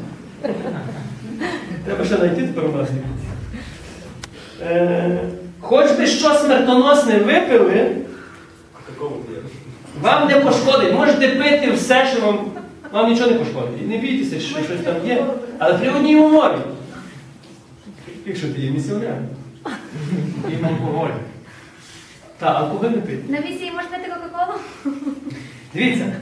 Треба 1.84 2.04
ще 2.04 2.16
знайти 2.16 2.42
тепер 2.46 2.64
у. 2.64 2.86
Е, 4.62 5.20
Хоч 5.60 5.90
би 5.90 6.06
що 6.06 6.34
смертоносне 6.34 7.18
випили, 7.18 7.96
вам 10.00 10.28
не 10.28 10.34
пошкодить. 10.36 10.94
Можете 10.94 11.28
пити 11.28 11.72
все, 11.72 12.06
що 12.06 12.26
вам, 12.26 12.50
вам 12.92 13.10
нічого 13.10 13.30
не 13.30 13.36
пошкодить. 13.38 13.88
Не 13.88 13.98
бійтеся, 13.98 14.40
що 14.40 14.58
щось 14.64 14.80
там 14.84 14.94
є. 15.06 15.26
Але 15.58 15.78
при 15.78 15.90
одній 15.90 16.16
умові. 16.16 16.56
Якщо 18.26 18.48
ти 18.48 18.60
є 18.60 18.70
місіонер. 18.70 19.14
Їм 20.50 20.66
алкоголь. 20.66 21.10
Та, 22.38 22.46
алкоголь 22.46 22.88
не 22.90 23.00
пити. 23.00 23.32
На 23.32 23.40
місії 23.40 23.72
можна 23.74 23.90
пити 23.98 24.12
Кока-Колу? 24.14 24.58
Дивіться, 25.74 26.12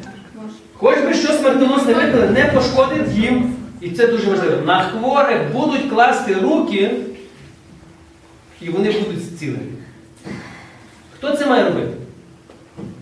хоч 0.81 0.99
би 0.99 1.15
що 1.15 1.33
смертоносне 1.33 1.95
випили, 1.95 2.27
не 2.27 2.45
пошкодить 2.45 3.13
їм, 3.15 3.55
і 3.81 3.91
це 3.91 4.07
дуже 4.07 4.31
важливо. 4.31 4.57
На 4.67 4.83
хворих 4.83 5.53
будуть 5.53 5.91
класти 5.91 6.35
руки, 6.35 6.91
і 8.61 8.71
вони 8.71 8.93
будуть 8.93 9.23
зцілені. 9.23 9.73
Хто 11.17 11.37
це 11.37 11.47
має 11.47 11.65
робити? 11.65 11.93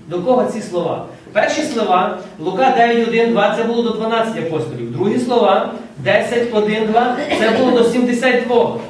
До 0.09 0.23
кого 0.23 0.45
ці 0.45 0.61
слова? 0.61 1.07
Перші 1.33 1.63
слова 1.63 2.19
Лука 2.39 2.75
9, 2.77 3.09
1, 3.09 3.33
2 3.33 3.57
це 3.57 3.65
було 3.65 3.83
до 3.83 3.91
12 3.91 4.39
апостолів. 4.39 4.93
Другі 4.93 5.21
слова 5.21 5.75
10, 5.99 6.55
1, 6.55 6.87
2 6.87 7.17
це 7.39 7.51
було 7.51 7.71
до 7.71 7.85
72. 7.85 8.81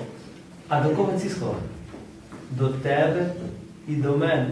А 0.69 0.81
до 0.81 0.89
кого 0.89 1.13
ці 1.23 1.29
слова? 1.29 1.55
До 2.51 2.69
тебе 2.69 3.27
і 3.89 3.93
до 3.93 4.17
мене. 4.17 4.47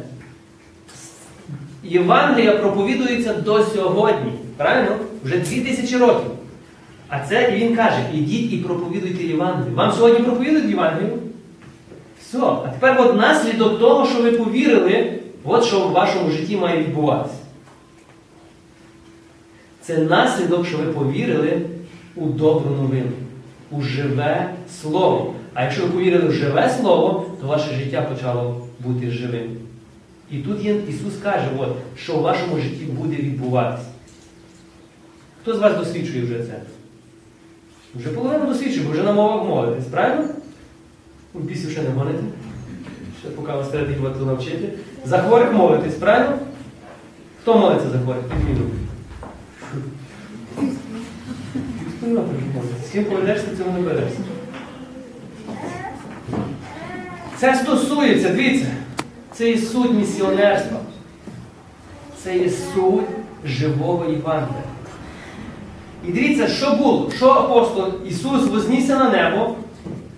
Євангелія 1.84 2.52
проповідується 2.52 3.32
до 3.32 3.62
сьогодні. 3.64 4.32
Правильно? 4.56 4.96
Вже 5.24 5.38
дві 5.38 5.60
тисячі 5.60 5.96
років. 5.96 6.30
А 7.08 7.20
це 7.20 7.52
і 7.56 7.64
він 7.64 7.76
каже: 7.76 7.98
ідіть 8.14 8.52
і 8.52 8.56
проповідуйте 8.56 9.24
Євангелію. 9.24 9.76
Вам 9.76 9.92
сьогодні 9.92 10.20
проповідують 10.20 10.70
Євангелію? 10.70 11.18
Все. 12.20 12.38
А 12.38 12.68
тепер 12.68 13.00
от 13.00 13.16
наслідок 13.16 13.78
того, 13.78 14.06
що 14.06 14.22
ви 14.22 14.32
повірили, 14.32 15.18
от 15.44 15.64
що 15.64 15.80
в 15.80 15.92
вашому 15.92 16.30
житті 16.30 16.56
має 16.56 16.78
відбуватися. 16.78 17.34
Це 19.80 19.98
наслідок, 19.98 20.66
що 20.66 20.78
ви 20.78 20.84
повірили 20.84 21.60
у 22.16 22.26
добру 22.26 22.70
новину, 22.70 23.10
у 23.70 23.82
живе 23.82 24.50
слово. 24.82 25.34
А 25.54 25.62
якщо 25.62 25.82
ви 25.82 25.88
повірили 25.88 26.28
в 26.28 26.32
живе 26.32 26.70
слово, 26.80 27.26
то 27.40 27.46
ваше 27.46 27.74
життя 27.74 28.02
почало 28.02 28.66
бути 28.80 29.10
живим. 29.10 29.56
І 30.30 30.38
тут 30.38 30.64
є, 30.64 30.74
Ісус 30.88 31.14
каже, 31.22 31.48
от, 31.58 31.76
що 31.96 32.16
в 32.16 32.22
вашому 32.22 32.58
житті 32.60 32.84
буде 32.84 33.16
відбуватися. 33.16 33.88
Хто 35.42 35.56
з 35.56 35.58
вас 35.58 35.76
досвідчує 35.76 36.24
вже 36.24 36.38
це? 36.38 36.60
Вже 37.94 38.08
половина 38.08 38.44
досвідчує, 38.44 38.86
бо 38.86 38.92
вже 38.92 39.02
на 39.02 39.12
мовах 39.12 39.48
молитесь, 39.48 39.86
правильно? 39.86 40.28
Пісів 41.48 41.70
ще 41.70 41.82
не 41.82 41.90
гоните. 41.90 42.22
Ще 43.20 43.28
поки 43.28 43.52
вас 43.52 43.68
треба 43.68 44.10
то 44.10 44.26
навчити. 44.26 44.72
За 45.04 45.18
хворих 45.18 45.52
молитесь, 45.52 45.94
правильно? 45.94 46.38
Хто 47.42 47.58
молиться 47.58 47.90
за 47.90 47.98
хворих? 47.98 48.22
Молиться. 52.02 52.86
З 52.88 52.92
ким 52.92 53.04
поведешся, 53.04 53.56
цього 53.56 53.78
не 53.78 53.80
берешся. 53.80 54.18
Це 57.36 57.54
стосується, 57.54 58.28
дивіться, 58.28 58.66
це 59.36 59.50
є 59.50 59.58
суть 59.58 59.92
місіонерства. 59.92 60.78
Це 62.22 62.38
є 62.38 62.50
суть 62.50 63.04
живого 63.44 64.04
Євангелія. 64.04 64.62
І 66.08 66.12
дивіться, 66.12 66.48
що 66.48 66.72
було, 66.72 67.10
що 67.16 67.30
апостол 67.30 67.84
Ісус 68.08 68.46
вознісся 68.46 68.98
на 68.98 69.10
небо, 69.10 69.54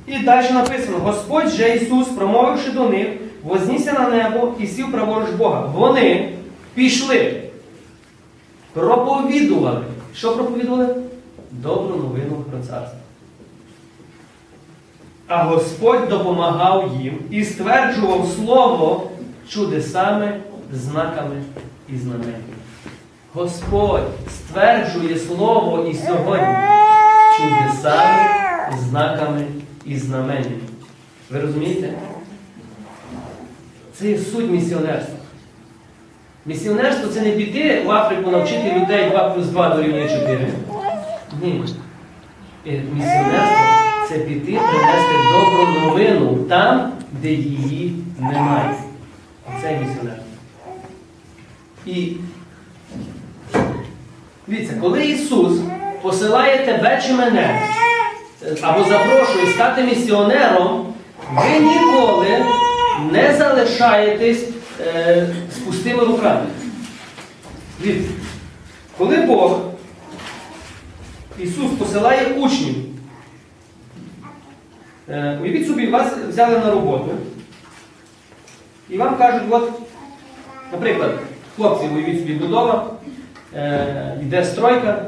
і 0.07 0.19
далі 0.19 0.51
написано: 0.51 0.99
Господь 0.99 1.49
же 1.49 1.77
Ісус, 1.77 2.09
промовивши 2.09 2.71
до 2.71 2.89
них, 2.89 3.09
вознісся 3.45 3.93
на 3.93 4.09
небо 4.09 4.55
і 4.61 4.67
сів 4.67 4.93
праворуч 4.93 5.31
Бога. 5.31 5.73
Вони 5.75 6.33
пішли, 6.75 7.43
проповідували. 8.73 9.85
Що 10.15 10.37
проповідували? 10.37 10.97
Добру 11.51 11.97
новину 11.97 12.45
про 12.51 12.59
царство. 12.59 12.99
А 15.29 15.45
Господь 15.45 16.09
допомагав 16.09 16.91
їм 17.01 17.19
і 17.31 17.45
стверджував 17.45 18.29
слово 18.37 19.11
чудесами, 19.49 20.41
знаками 20.73 21.43
і 21.89 21.97
знаменнями. 21.97 22.43
Господь 23.35 24.09
стверджує 24.31 25.19
слово 25.19 25.87
і 25.91 25.95
сьогодні 25.95 26.57
чудесами, 27.37 28.29
знаками 28.79 29.45
і 29.85 29.97
знаменнями. 29.97 30.61
Ви 31.31 31.41
розумієте? 31.41 31.93
Це 33.95 34.11
є 34.11 34.19
суть 34.19 34.51
місіонерства. 34.51 35.15
Місіонерство 36.47 37.09
це 37.09 37.21
не 37.21 37.31
піти 37.31 37.83
в 37.87 37.91
Африку 37.91 38.31
навчити 38.31 38.73
людей 38.81 39.11
2 39.11 39.29
плюс 39.31 39.47
2 39.47 39.69
дорівнює 39.69 40.09
4. 40.09 40.49
Ні. 41.43 41.65
Е, 42.67 42.83
Місіонерство 42.95 43.68
це 44.09 44.19
піти 44.19 44.61
принести 44.71 45.15
добру 45.33 45.81
новину 45.81 46.45
там, 46.49 46.93
де 47.13 47.29
її 47.29 47.95
немає. 48.19 48.75
Оце 49.47 49.79
місіонерство. 49.79 50.25
І 51.87 52.17
дивіться, 54.47 54.75
коли 54.81 55.07
Ісус 55.07 55.59
посилає 56.03 56.67
тебе 56.67 57.03
чи 57.07 57.13
мене, 57.13 57.63
або 58.63 58.85
запрошує 58.85 59.47
стати 59.55 59.83
місіонером, 59.83 60.95
ви 61.33 61.59
ніколи 61.59 62.45
не 63.13 63.37
залишаєтесь 63.39 64.45
е, 64.87 65.27
з 65.53 65.59
пустими 65.59 66.05
руками. 66.05 66.47
Дивіться, 67.81 68.11
коли 68.99 69.17
Бог 69.17 69.59
Ісус 71.39 71.71
посилає 71.79 72.27
учнів. 72.27 72.88
Е, 75.11 75.39
Уявіть 75.43 75.67
собі, 75.67 75.87
вас 75.87 76.13
взяли 76.29 76.59
на 76.59 76.71
роботу. 76.71 77.09
І 78.91 78.99
вам 78.99 79.17
кажуть, 79.17 79.43
от, 79.51 79.71
наприклад, 80.73 81.11
хлопці, 81.57 81.87
уявіть 81.95 82.21
собі 82.21 82.33
будова, 82.35 82.91
е, 83.55 84.19
йде 84.23 84.45
стройка, 84.45 85.07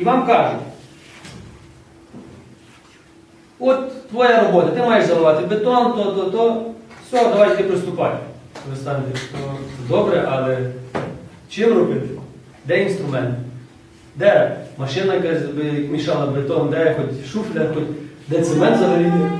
і 0.00 0.04
вам 0.04 0.26
кажуть, 0.26 0.60
от 3.58 4.08
твоя 4.08 4.42
робота, 4.42 4.70
ти 4.70 4.82
маєш 4.82 5.06
заливати 5.06 5.46
бетон, 5.46 5.92
то, 5.92 6.04
то, 6.04 6.30
то, 6.30 6.70
все, 7.06 7.28
давай 7.28 7.56
ти 7.56 7.62
приступай. 7.62 8.12
Ви 8.70 8.76
станете, 8.76 9.18
«Ну, 9.32 9.54
добре, 9.88 10.28
але 10.30 10.58
чим 11.48 11.72
робити? 11.78 12.08
Де 12.64 12.82
інструмент? 12.82 13.34
Де 14.16 14.56
машина 14.78 15.18
би 15.18 15.62
мішала 15.90 16.26
бетон, 16.26 16.70
де 16.70 16.96
хоч 16.98 17.30
шуфля, 17.32 17.66
хоч 17.74 17.84
де 18.28 18.42
цемент 18.42 18.76
взагалі 18.76 19.04
є? 19.04 19.30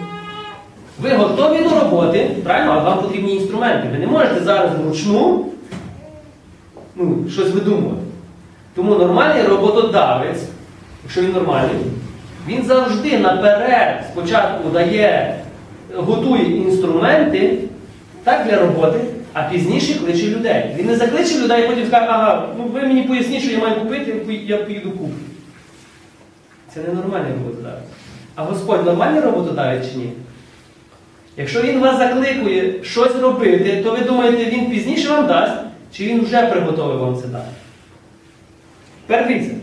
Ви 1.00 1.10
готові 1.10 1.62
до 1.62 1.80
роботи, 1.80 2.30
правильно, 2.44 2.72
але 2.72 2.82
вам 2.82 3.02
потрібні 3.02 3.36
інструменти. 3.36 3.88
Ви 3.92 3.98
не 3.98 4.06
можете 4.06 4.40
зараз 4.40 4.70
вручну 4.78 5.46
ну, 6.96 7.24
щось 7.30 7.50
видумувати. 7.50 8.00
Тому 8.74 8.94
нормальний 8.94 9.42
роботодавець, 9.42 10.42
якщо 11.04 11.22
він 11.22 11.32
нормальний, 11.32 11.76
він 12.48 12.64
завжди 12.64 13.18
наперед 13.18 14.04
спочатку 14.12 14.68
дає, 14.68 15.40
готує 15.94 16.56
інструменти 16.56 17.58
так 18.24 18.46
для 18.46 18.58
роботи, 18.58 19.00
а 19.32 19.42
пізніше 19.42 19.98
кличе 20.00 20.26
людей. 20.26 20.74
Він 20.78 20.86
не 20.86 20.96
закличе 20.96 21.38
людей, 21.38 21.64
і 21.64 21.68
потім 21.68 21.86
скаже, 21.86 22.06
ага, 22.08 22.48
ну 22.58 22.64
ви 22.64 22.80
мені 22.80 23.02
поясніть, 23.02 23.42
що 23.42 23.52
я 23.52 23.58
маю 23.58 23.80
купити, 23.80 24.42
я 24.46 24.56
поїду 24.56 24.90
куплю. 24.90 25.14
Це 26.74 26.80
не 26.80 26.94
нормальний 26.94 27.32
роботодавець. 27.32 27.84
А 28.34 28.44
Господь 28.44 28.84
нормальний 28.84 29.20
роботодавець 29.20 29.92
чи 29.92 29.98
ні? 29.98 30.12
Якщо 31.36 31.62
він 31.62 31.80
вас 31.80 31.98
закликує 31.98 32.84
щось 32.84 33.16
робити, 33.16 33.82
то 33.84 33.90
ви 33.92 34.00
думаєте, 34.00 34.44
він 34.44 34.70
пізніше 34.70 35.08
вам 35.08 35.26
дасть, 35.26 35.62
чи 35.92 36.06
він 36.06 36.24
вже 36.24 36.46
приготовив 36.46 36.98
вам 36.98 37.16
це 37.16 37.26
дати? 37.26 37.48
Тепер 39.06 39.28
дивіться. 39.28 39.54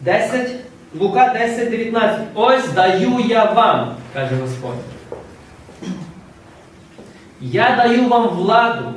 10, 0.00 0.50
Лука 1.00 1.32
10, 1.32 1.70
19. 1.70 2.20
Ось 2.34 2.68
даю 2.72 3.20
я 3.28 3.44
вам, 3.44 3.94
каже 4.14 4.34
Господь. 4.34 4.74
Я 7.40 7.76
даю 7.76 8.08
вам 8.08 8.28
владу 8.28 8.92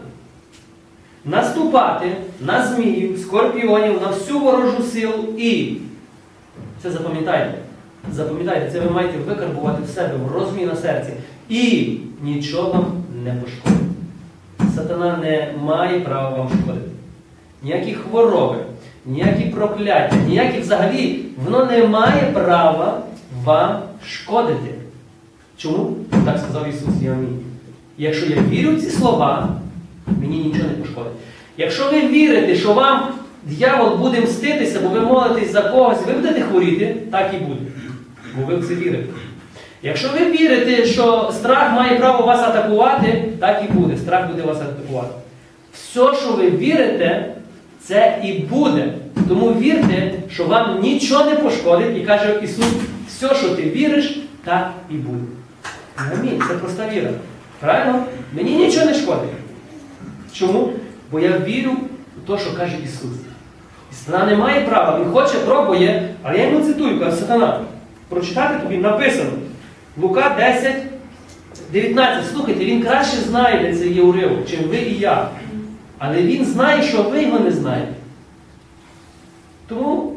наступати 1.26 2.16
на 2.40 2.66
зміїв, 2.68 3.20
скорпіонів, 3.20 4.02
на 4.02 4.08
всю 4.08 4.40
ворожу 4.40 4.84
силу 4.84 5.24
і. 5.38 5.78
Це 6.82 6.92
запам'ятайте. 6.92 7.58
Запам'ятайте, 8.12 8.72
це 8.72 8.80
ви 8.80 8.90
маєте 8.90 9.18
викарбувати 9.18 9.84
в 9.84 9.90
себе 9.90 10.14
в 10.16 10.32
розумі 10.32 10.66
на 10.66 10.76
серці. 10.76 11.14
І 11.50 11.94
нічого 12.22 12.72
вам 12.72 12.86
не 13.24 13.34
пошкодить. 13.34 13.88
Сатана 14.76 15.18
не 15.18 15.54
має 15.64 16.00
права 16.00 16.38
вам 16.38 16.50
шкодити. 16.50 16.90
Ніякі 17.64 17.94
хвороби, 17.94 18.58
ніякі 19.06 19.44
прокляття, 19.44 20.16
ніякі 20.28 20.60
взагалі, 20.60 21.20
воно 21.46 21.66
не 21.66 21.88
має 21.88 22.22
права 22.22 23.02
вам 23.44 23.80
шкодити. 24.08 24.76
Чому? 25.58 25.96
Так 26.26 26.40
сказав 26.40 26.70
Ісус 26.70 27.02
і 27.04 27.08
Амінь. 27.08 27.40
Якщо 27.98 28.26
я 28.26 28.42
вірю 28.50 28.76
в 28.76 28.82
ці 28.82 28.90
слова, 28.90 29.50
мені 30.22 30.38
нічого 30.38 30.70
не 30.70 30.74
пошкодить. 30.74 31.14
Якщо 31.58 31.92
ви 31.92 32.08
вірите, 32.08 32.56
що 32.56 32.74
вам 32.74 33.08
дьявол 33.44 33.98
буде 33.98 34.22
мститися, 34.22 34.80
бо 34.80 34.90
ви 34.90 35.00
молитесь 35.00 35.52
за 35.52 35.62
когось, 35.62 36.06
ви 36.08 36.14
будете 36.14 36.42
хворіти, 36.42 36.98
так 37.12 37.34
і 37.34 37.38
буде. 37.38 37.62
Бо 38.38 38.46
ви 38.46 38.56
в 38.56 38.68
це 38.68 38.76
вірите. 38.76 39.14
Якщо 39.84 40.10
ви 40.10 40.32
вірите, 40.32 40.86
що 40.86 41.32
страх 41.34 41.74
має 41.74 42.00
право 42.00 42.26
вас 42.26 42.40
атакувати, 42.40 43.30
так 43.40 43.64
і 43.70 43.74
буде. 43.74 43.98
Страх 43.98 44.28
буде 44.32 44.42
вас 44.42 44.58
атакувати. 44.58 45.14
Все, 45.74 46.14
що 46.22 46.32
ви 46.38 46.50
вірите, 46.50 47.36
це 47.82 48.20
і 48.24 48.34
буде. 48.34 48.94
Тому 49.28 49.54
вірте, 49.54 50.14
що 50.32 50.46
вам 50.46 50.82
нічого 50.82 51.30
не 51.30 51.36
пошкодить, 51.36 51.98
і 51.98 52.02
каже 52.02 52.40
Ісус, 52.44 52.66
все, 53.08 53.36
що 53.36 53.50
ти 53.50 53.62
віриш, 53.62 54.20
так 54.44 54.72
і 54.90 54.94
буде. 54.94 55.24
Амінь. 55.96 56.42
Це 56.48 56.54
проста 56.54 56.90
віра. 56.94 57.10
Правильно? 57.60 58.04
Мені 58.34 58.56
нічого 58.56 58.86
не 58.86 58.94
шкодить. 58.94 59.30
Чому? 60.34 60.70
Бо 61.12 61.20
я 61.20 61.40
вірю 61.40 61.72
в 62.24 62.28
те, 62.28 62.44
що 62.44 62.58
каже 62.58 62.76
Ісус. 62.86 63.18
І 63.92 63.96
сатана 63.96 64.26
не 64.26 64.36
має 64.36 64.62
права, 64.62 65.00
він 65.00 65.12
хоче, 65.12 65.34
пробує, 65.34 66.10
але 66.24 66.38
я 66.38 66.46
йому 66.50 66.66
цитую, 66.66 67.00
каже 67.00 67.16
сатана. 67.16 67.60
Прочитати 68.14 68.64
тобі 68.64 68.78
написано. 68.78 69.30
Лука 69.98 70.36
10, 70.38 70.76
19. 71.72 72.32
Слухайте, 72.34 72.66
він 72.66 72.84
краще 72.84 73.18
знає, 73.18 73.60
де 73.64 73.78
це 73.78 73.88
є 73.88 74.02
уривок, 74.02 74.50
чим 74.50 74.60
ви 74.64 74.78
і 74.78 75.00
я. 75.00 75.30
Але 75.98 76.22
він 76.22 76.46
знає, 76.46 76.84
що 76.84 77.04
ви 77.04 77.24
його 77.24 77.40
не 77.40 77.52
знаєте. 77.52 77.94
Тому 79.68 80.14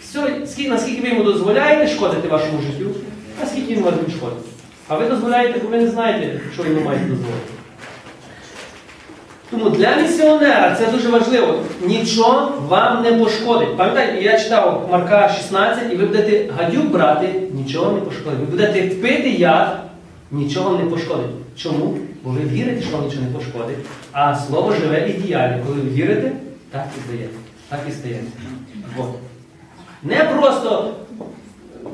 все, 0.00 0.68
наскільки 0.68 1.02
ви 1.02 1.08
йому 1.08 1.22
дозволяєте 1.22 1.94
шкодити 1.94 2.28
вашому 2.28 2.62
життю, 2.62 2.90
наскільки 3.40 3.74
він 3.74 3.82
може 3.82 3.96
шкодити. 3.96 4.48
А 4.88 4.96
ви 4.96 5.08
дозволяєте, 5.08 5.58
бо 5.58 5.68
ви 5.68 5.76
не 5.76 5.88
знаєте, 5.88 6.40
що 6.54 6.64
йому 6.64 6.80
маєте 6.80 7.04
дозволити. 7.04 7.55
Тому 9.50 9.70
для 9.70 9.96
місіонера 9.96 10.76
це 10.78 10.86
дуже 10.92 11.08
важливо. 11.08 11.54
Нічого 11.86 12.52
вам 12.68 13.02
не 13.02 13.12
пошкодить. 13.12 13.76
Пам'ятаєте, 13.76 14.22
я 14.22 14.38
читав 14.38 14.88
Марка 14.92 15.28
16, 15.28 15.92
і 15.92 15.96
ви 15.96 16.06
будете 16.06 16.52
гадюк 16.56 16.86
брати, 16.86 17.42
нічого 17.52 17.92
не 17.92 18.00
пошкодить. 18.00 18.40
Ви 18.40 18.46
будете 18.46 18.82
пити 18.82 19.30
яд, 19.30 19.80
нічого 20.30 20.78
не 20.78 20.84
пошкодить. 20.90 21.30
Чому? 21.56 21.98
Бо 22.24 22.30
ви 22.30 22.40
вірите, 22.40 22.82
що 22.82 22.96
вам 22.96 23.06
нічого 23.06 23.22
не 23.22 23.38
пошкодить. 23.38 23.78
А 24.12 24.36
слово 24.36 24.72
живе 24.72 25.08
і 25.08 25.12
діяльне. 25.12 25.62
Коли 25.66 25.80
ви 25.80 25.90
вірите, 25.90 26.32
так 26.70 26.86
і 26.98 27.08
здається. 27.08 27.38
Так 27.68 27.80
і 27.88 27.92
стається. 27.92 28.32
Не 30.02 30.24
просто 30.24 30.94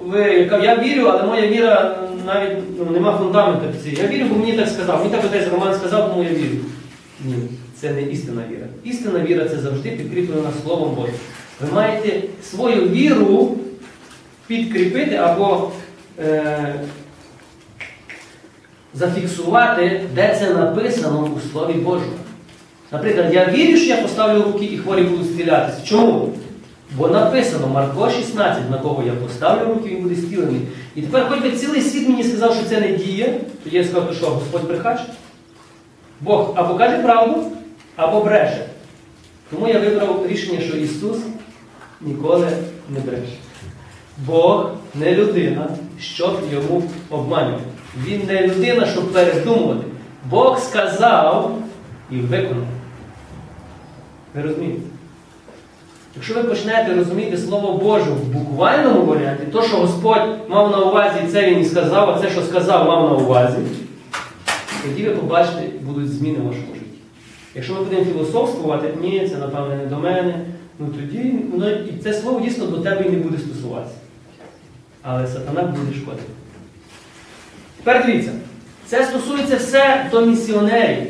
ви, 0.06 0.50
я 0.62 0.76
вірю, 0.76 1.06
але 1.06 1.22
моя 1.22 1.46
віра 1.46 1.98
навіть 2.26 2.58
ну, 2.78 2.90
нема 2.90 3.18
фундаменту. 3.18 3.66
Я 4.02 4.06
вірю, 4.08 4.24
бо 4.24 4.36
мені 4.36 4.52
так 4.52 4.68
сказав. 4.68 4.98
Мені 4.98 5.10
так 5.10 5.24
отець 5.24 5.48
Роман 5.52 5.74
сказав, 5.74 6.10
тому 6.10 6.24
я 6.24 6.30
вірю. 6.30 6.56
Ні, 7.24 7.34
це 7.80 7.92
не 7.92 8.02
істинна 8.02 8.42
віра. 8.50 8.66
Істинна 8.84 9.20
віра 9.20 9.48
це 9.48 9.58
завжди 9.58 9.90
підкріплена 9.90 10.50
Словом 10.64 10.94
Божим. 10.94 11.14
Ви 11.60 11.72
маєте 11.72 12.22
свою 12.42 12.88
віру 12.88 13.56
підкріпити 14.46 15.16
або 15.16 15.70
е, 16.18 16.74
зафіксувати, 18.94 20.00
де 20.14 20.36
це 20.38 20.54
написано 20.54 21.30
у 21.36 21.50
Слові 21.52 21.72
Божому. 21.72 22.12
Наприклад, 22.92 23.34
я 23.34 23.50
вірю, 23.50 23.76
що 23.76 23.86
я 23.86 24.02
поставлю 24.02 24.42
руки 24.42 24.64
і 24.64 24.78
хворі 24.78 25.02
будуть 25.02 25.32
стрілятися. 25.32 25.86
Чому? 25.86 26.34
Бо 26.96 27.08
написано 27.08 27.68
Марко 27.68 28.10
16, 28.10 28.70
на 28.70 28.78
кого 28.78 29.02
я 29.06 29.12
поставлю 29.12 29.74
руки, 29.74 29.88
він 29.88 30.02
буде 30.02 30.16
стілений. 30.16 30.60
І 30.94 31.02
тепер, 31.02 31.26
хоч 31.28 31.40
би 31.40 31.50
цілий 31.50 31.80
світ 31.80 32.08
мені 32.08 32.24
сказав, 32.24 32.54
що 32.54 32.64
це 32.64 32.80
не 32.80 32.88
діє, 32.88 33.40
тоді 33.64 33.76
я 33.76 33.84
сказав, 33.84 34.14
що 34.14 34.26
Господь 34.26 34.68
брехач? 34.68 35.00
Бог 36.22 36.52
або 36.54 36.74
каже 36.74 36.98
правду, 36.98 37.42
або 37.96 38.20
бреше. 38.20 38.66
Тому 39.50 39.68
я 39.68 39.78
вибрав 39.78 40.26
рішення, 40.26 40.60
що 40.60 40.76
Ісус 40.76 41.18
ніколи 42.00 42.48
не 42.88 43.00
бреше. 43.00 43.36
Бог 44.18 44.70
не 44.94 45.14
людина, 45.14 45.66
щоб 46.00 46.38
йому 46.52 46.82
обманювати. 47.10 47.64
Він 48.04 48.26
не 48.26 48.46
людина, 48.46 48.86
щоб 48.86 49.12
передумувати. 49.12 49.84
Бог 50.30 50.58
сказав 50.58 51.58
і 52.10 52.16
виконав. 52.16 52.66
Ви 54.34 54.42
розумієте? 54.42 54.80
Якщо 56.16 56.34
ви 56.34 56.42
почнете 56.42 56.94
розуміти 56.94 57.38
Слово 57.38 57.72
Боже 57.72 58.10
в 58.10 58.24
буквальному 58.24 59.06
варіанті, 59.06 59.42
то, 59.52 59.62
що 59.62 59.76
Господь 59.76 60.38
мав 60.48 60.70
на 60.70 60.78
увазі, 60.78 61.18
це 61.32 61.50
Він 61.50 61.60
і 61.60 61.64
сказав, 61.64 62.10
а 62.10 62.20
це, 62.20 62.30
що 62.30 62.42
сказав, 62.42 62.88
мав 62.88 63.10
на 63.10 63.16
увазі, 63.16 63.58
тоді 64.82 65.04
ви 65.04 65.10
побачите, 65.10 65.68
будуть 65.82 66.12
зміни 66.12 66.38
в 66.38 66.42
вашому 66.42 66.74
житті. 66.74 66.86
Якщо 67.54 67.74
ми 67.74 67.84
будемо 67.84 68.04
філософствувати, 68.04 68.94
ні, 69.00 69.28
це 69.28 69.36
напевне 69.36 69.76
не 69.76 69.86
до 69.86 69.98
мене, 69.98 70.44
ну 70.78 70.86
тоді 70.86 71.34
воно, 71.52 71.70
і 71.70 71.92
це 72.02 72.12
слово 72.12 72.40
дійсно 72.40 72.66
до 72.66 72.78
тебе 72.78 73.04
і 73.06 73.10
не 73.10 73.16
буде 73.16 73.38
стосуватися. 73.38 73.94
Але 75.02 75.26
сатана 75.26 75.62
буде 75.62 75.96
шкодити. 75.96 76.22
Тепер 77.76 78.06
дивіться, 78.06 78.32
це 78.86 79.04
стосується 79.04 79.56
все 79.56 80.08
до 80.10 80.26
місіонерів. 80.26 81.06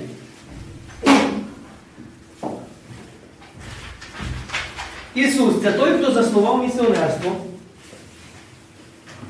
Ісус 5.15 5.55
це 5.63 5.73
той, 5.73 5.99
хто 5.99 6.13
заснував 6.13 6.65
місіонерство. 6.65 7.33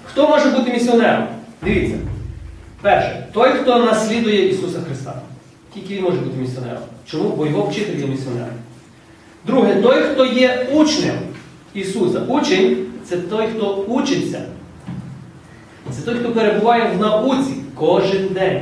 Хто 0.04 0.28
може 0.28 0.50
бути 0.50 0.72
місіонером? 0.72 1.26
Дивіться. 1.62 1.96
Перше, 2.82 3.26
той, 3.32 3.50
хто 3.50 3.78
наслідує 3.78 4.48
Ісуса 4.48 4.78
Христа. 4.86 5.14
Тільки 5.74 5.94
він 5.94 6.02
може 6.02 6.16
бути 6.16 6.36
місіонером. 6.40 6.82
Чому? 7.06 7.28
Бо 7.28 7.46
його 7.46 7.62
вчитель 7.62 7.98
є 7.98 8.06
місіонером. 8.06 8.54
Друге, 9.46 9.74
той, 9.82 10.02
хто 10.02 10.26
є 10.26 10.66
учнем. 10.72 11.14
Ісуса. 11.74 12.20
Учень 12.28 12.76
це 13.04 13.16
той, 13.16 13.46
хто 13.56 13.74
учиться. 13.74 14.42
Це 15.90 16.02
той, 16.02 16.14
хто 16.14 16.32
перебуває 16.32 16.90
в 16.96 17.00
науці 17.00 17.54
кожен 17.74 18.28
день. 18.28 18.60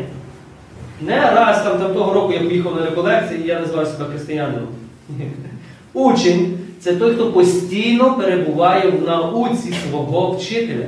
Не 1.00 1.20
раз 1.20 1.62
там, 1.62 1.78
там 1.78 1.94
того 1.94 2.12
року 2.12 2.32
я 2.32 2.38
поїхав 2.38 2.76
на 2.76 2.84
реколекції 2.84 3.40
і 3.44 3.46
я 3.46 3.60
називав 3.60 3.86
себе 3.86 4.04
християнином. 4.10 4.68
Учень 5.92 6.58
це 6.80 6.96
той, 6.96 7.14
хто 7.14 7.32
постійно 7.32 8.14
перебуває 8.14 8.90
в 8.90 9.08
науці 9.08 9.74
свого 9.88 10.30
вчителя. 10.30 10.86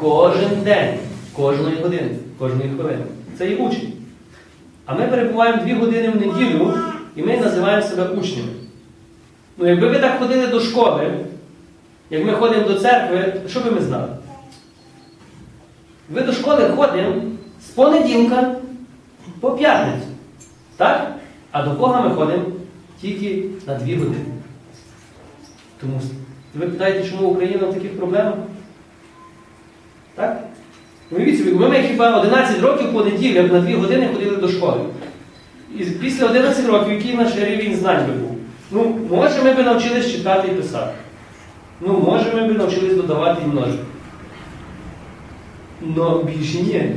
Кожен 0.00 0.62
день, 0.64 0.94
кожної 1.36 1.76
години, 1.76 2.10
кожної 2.38 2.70
хвилини. 2.70 3.04
Це 3.38 3.50
є 3.50 3.56
учень. 3.56 3.92
А 4.86 4.94
ми 4.94 5.06
перебуваємо 5.06 5.62
дві 5.62 5.72
години 5.72 6.08
в 6.08 6.16
неділю, 6.16 6.74
і 7.16 7.22
ми 7.22 7.36
називаємо 7.36 7.82
себе 7.82 8.08
учнями. 8.08 8.48
Ну, 9.58 9.68
якби 9.68 9.88
ви 9.88 9.98
так 9.98 10.18
ходили 10.18 10.46
до 10.46 10.60
школи, 10.60 11.10
як 12.10 12.24
ми 12.24 12.32
ходимо 12.32 12.68
до 12.68 12.80
церкви, 12.80 13.40
що 13.48 13.60
би 13.60 13.70
ми 13.70 13.80
знали? 13.80 14.08
Ви 16.10 16.20
до 16.20 16.32
школи 16.32 16.70
ходимо 16.76 17.22
з 17.60 17.66
понеділка 17.66 18.54
по 19.40 19.50
п'ятницю. 19.50 20.06
Так? 20.76 21.16
А 21.50 21.62
до 21.62 21.70
Бога 21.70 22.00
ми 22.00 22.14
ходимо 22.14 22.44
тільки 23.00 23.44
на 23.66 23.74
дві 23.74 23.96
години. 23.96 24.24
Тому 25.80 26.00
ви 26.54 26.66
питаєте, 26.66 27.10
чому 27.10 27.28
Україна 27.28 27.66
в 27.66 27.74
таких 27.74 27.96
проблемах? 27.96 28.34
Так? 30.14 30.44
Собі, 31.10 31.52
ми 31.52 31.82
хіба 31.82 32.20
11 32.20 32.62
років 32.62 32.92
по 32.92 33.04
неділях 33.04 33.52
на 33.52 33.60
2 33.60 33.76
години 33.76 34.08
ходили 34.12 34.36
до 34.36 34.48
школи. 34.48 34.80
І 35.78 35.84
після 35.84 36.26
11 36.26 36.66
років, 36.66 36.92
який 36.92 37.14
наш 37.14 37.36
рівень 37.36 37.76
знань 37.76 38.06
би 38.06 38.12
був? 38.12 38.36
Ну, 38.70 38.98
може, 39.10 39.42
ми 39.44 39.54
б 39.54 39.66
навчились 39.66 40.12
читати 40.12 40.48
і 40.52 40.54
писати. 40.54 40.92
Ну, 41.80 42.04
може, 42.06 42.34
ми 42.34 42.52
б 42.52 42.58
навчились 42.58 42.94
додавати 42.94 43.42
і 43.44 43.48
множити. 43.48 43.82
Но 45.80 46.22
більше 46.22 46.58
ні. 46.58 46.96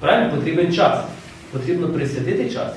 Правильно? 0.00 0.30
Потрібен 0.36 0.72
час. 0.72 1.04
Потрібно 1.52 1.88
присвятити 1.88 2.50
час. 2.50 2.72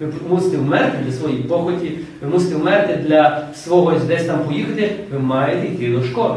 Ви 0.00 0.06
мусите 0.28 0.56
вмерти 0.56 0.98
для 1.04 1.12
своєї 1.12 1.42
похоті, 1.42 1.98
ви 2.22 2.28
мусите 2.28 2.56
вмерти 2.56 2.96
для 2.96 3.48
свого 3.54 3.92
десь 3.92 4.24
там 4.24 4.38
поїхати, 4.38 4.96
ви 5.12 5.18
маєте 5.18 5.66
йти 5.66 5.92
до 5.92 6.02
школи. 6.02 6.36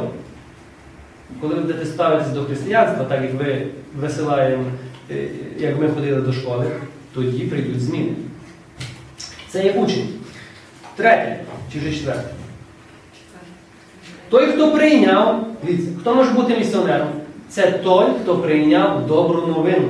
Коли 1.42 1.56
ви 1.56 1.62
будете 1.62 1.86
ставитися 1.86 2.32
до 2.32 2.44
християнства, 2.44 3.06
так 3.06 3.22
як 3.22 3.34
ви 3.34 3.68
висилаємо, 3.96 4.64
е, 5.12 5.28
як 5.58 5.80
ми 5.80 5.90
ходили 5.90 6.22
до 6.22 6.34
школи, 6.34 6.66
тоді 7.14 7.44
прийдуть 7.44 7.82
зміни. 7.82 8.12
Це 9.50 9.64
є 9.64 9.72
учень. 9.72 10.08
Третє, 10.96 11.40
чи 11.74 11.80
вже 11.80 11.92
четверте. 11.92 12.30
Той, 14.30 14.48
хто 14.48 14.72
прийняв, 14.72 15.48
хто 16.00 16.16
може 16.16 16.32
бути 16.32 16.58
місіонером? 16.58 17.08
Це 17.50 17.72
той, 17.72 18.06
хто 18.22 18.38
прийняв 18.38 19.08
добру 19.08 19.48
новину. 19.48 19.90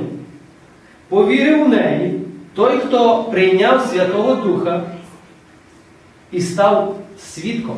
Повірив 1.08 1.64
в 1.64 1.68
неї, 1.68 2.20
той, 2.54 2.78
хто 2.78 3.24
прийняв 3.24 3.80
Святого 3.80 4.34
Духа 4.34 4.82
і 6.32 6.40
став 6.40 6.98
свідком. 7.18 7.76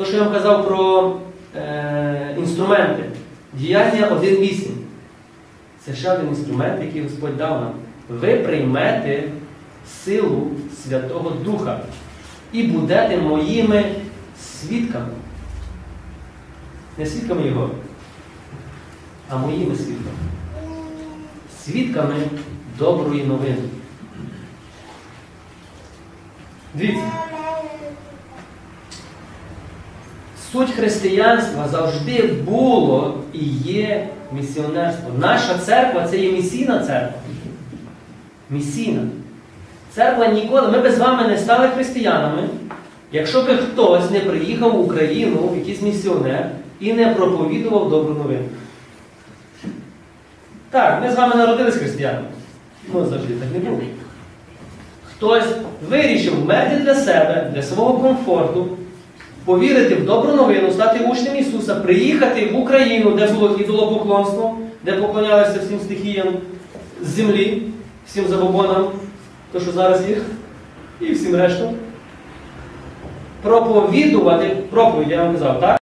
То, 0.00 0.06
що 0.06 0.16
я 0.16 0.22
вам 0.22 0.32
казав 0.32 0.66
про 0.68 1.16
е, 1.56 2.34
інструменти. 2.38 3.04
Діяння 3.52 4.08
1.8. 4.08 4.68
Це 5.84 5.94
ще 5.94 6.12
один 6.12 6.28
інструмент, 6.28 6.84
який 6.84 7.02
Господь 7.02 7.36
дав 7.36 7.60
нам. 7.60 7.72
Ви 8.08 8.36
приймете 8.36 9.24
силу 10.04 10.50
Святого 10.82 11.30
Духа 11.30 11.80
і 12.52 12.62
будете 12.62 13.16
моїми 13.16 13.84
свідками. 14.42 15.12
Не 16.98 17.06
свідками 17.06 17.46
Його, 17.46 17.70
а 19.28 19.36
моїми 19.36 19.76
свідками. 19.76 20.18
Свідками 21.64 22.14
доброї 22.78 23.24
новини. 23.24 23.62
Дивіться. 26.74 27.39
Суть 30.52 30.70
християнства 30.70 31.68
завжди 31.68 32.22
було 32.22 33.14
і 33.32 33.44
є 33.72 34.08
місіонерство. 34.32 35.10
Наша 35.18 35.58
церква 35.58 36.08
це 36.10 36.18
є 36.18 36.32
місійна 36.32 36.78
церква. 36.78 37.20
Місійна. 38.50 39.00
Церква 39.94 40.26
ніколи, 40.26 40.68
ми 40.68 40.78
би 40.78 40.92
з 40.92 40.98
вами 40.98 41.28
не 41.28 41.38
стали 41.38 41.68
християнами, 41.68 42.48
якщо 43.12 43.42
би 43.42 43.56
хтось 43.56 44.10
не 44.10 44.20
приїхав 44.20 44.72
в 44.72 44.80
Україну, 44.80 45.52
якийсь 45.56 45.82
місіонер, 45.82 46.46
і 46.80 46.92
не 46.92 47.06
проповідував 47.06 47.90
добру 47.90 48.14
новину. 48.14 48.44
Так, 50.70 51.02
ми 51.02 51.12
з 51.12 51.14
вами 51.14 51.34
народились 51.34 51.76
християнами. 51.76 52.26
Ну, 52.94 53.06
завжди 53.06 53.34
так 53.34 53.48
не 53.52 53.70
було. 53.70 53.80
Хтось 55.10 55.44
вирішив 55.88 56.42
вмерти 56.42 56.76
для 56.76 56.94
себе, 56.94 57.50
для 57.54 57.62
свого 57.62 57.98
комфорту, 57.98 58.68
повірити 59.50 59.94
в 59.94 60.04
добру 60.04 60.32
новину, 60.32 60.70
стати 60.70 61.04
учнем 61.04 61.36
Ісуса, 61.36 61.74
приїхати 61.74 62.46
в 62.52 62.56
Україну, 62.56 63.10
де 63.10 63.32
було 63.32 63.56
ідолопоклонство, 63.58 64.56
де 64.84 64.92
поклонялися 64.92 65.60
всім 65.60 65.78
стихіям 65.80 66.28
землі, 67.02 67.62
всім 68.06 68.24
забобонам, 68.28 68.86
то, 69.52 69.60
що 69.60 69.72
зараз 69.72 70.08
їх, 70.08 70.22
і 71.00 71.12
всім 71.12 71.36
решту. 71.36 71.70
Проповідувати, 73.42 74.56
проповідь, 74.70 75.10
я 75.10 75.22
вам 75.24 75.32
казав, 75.32 75.60
так? 75.60 75.78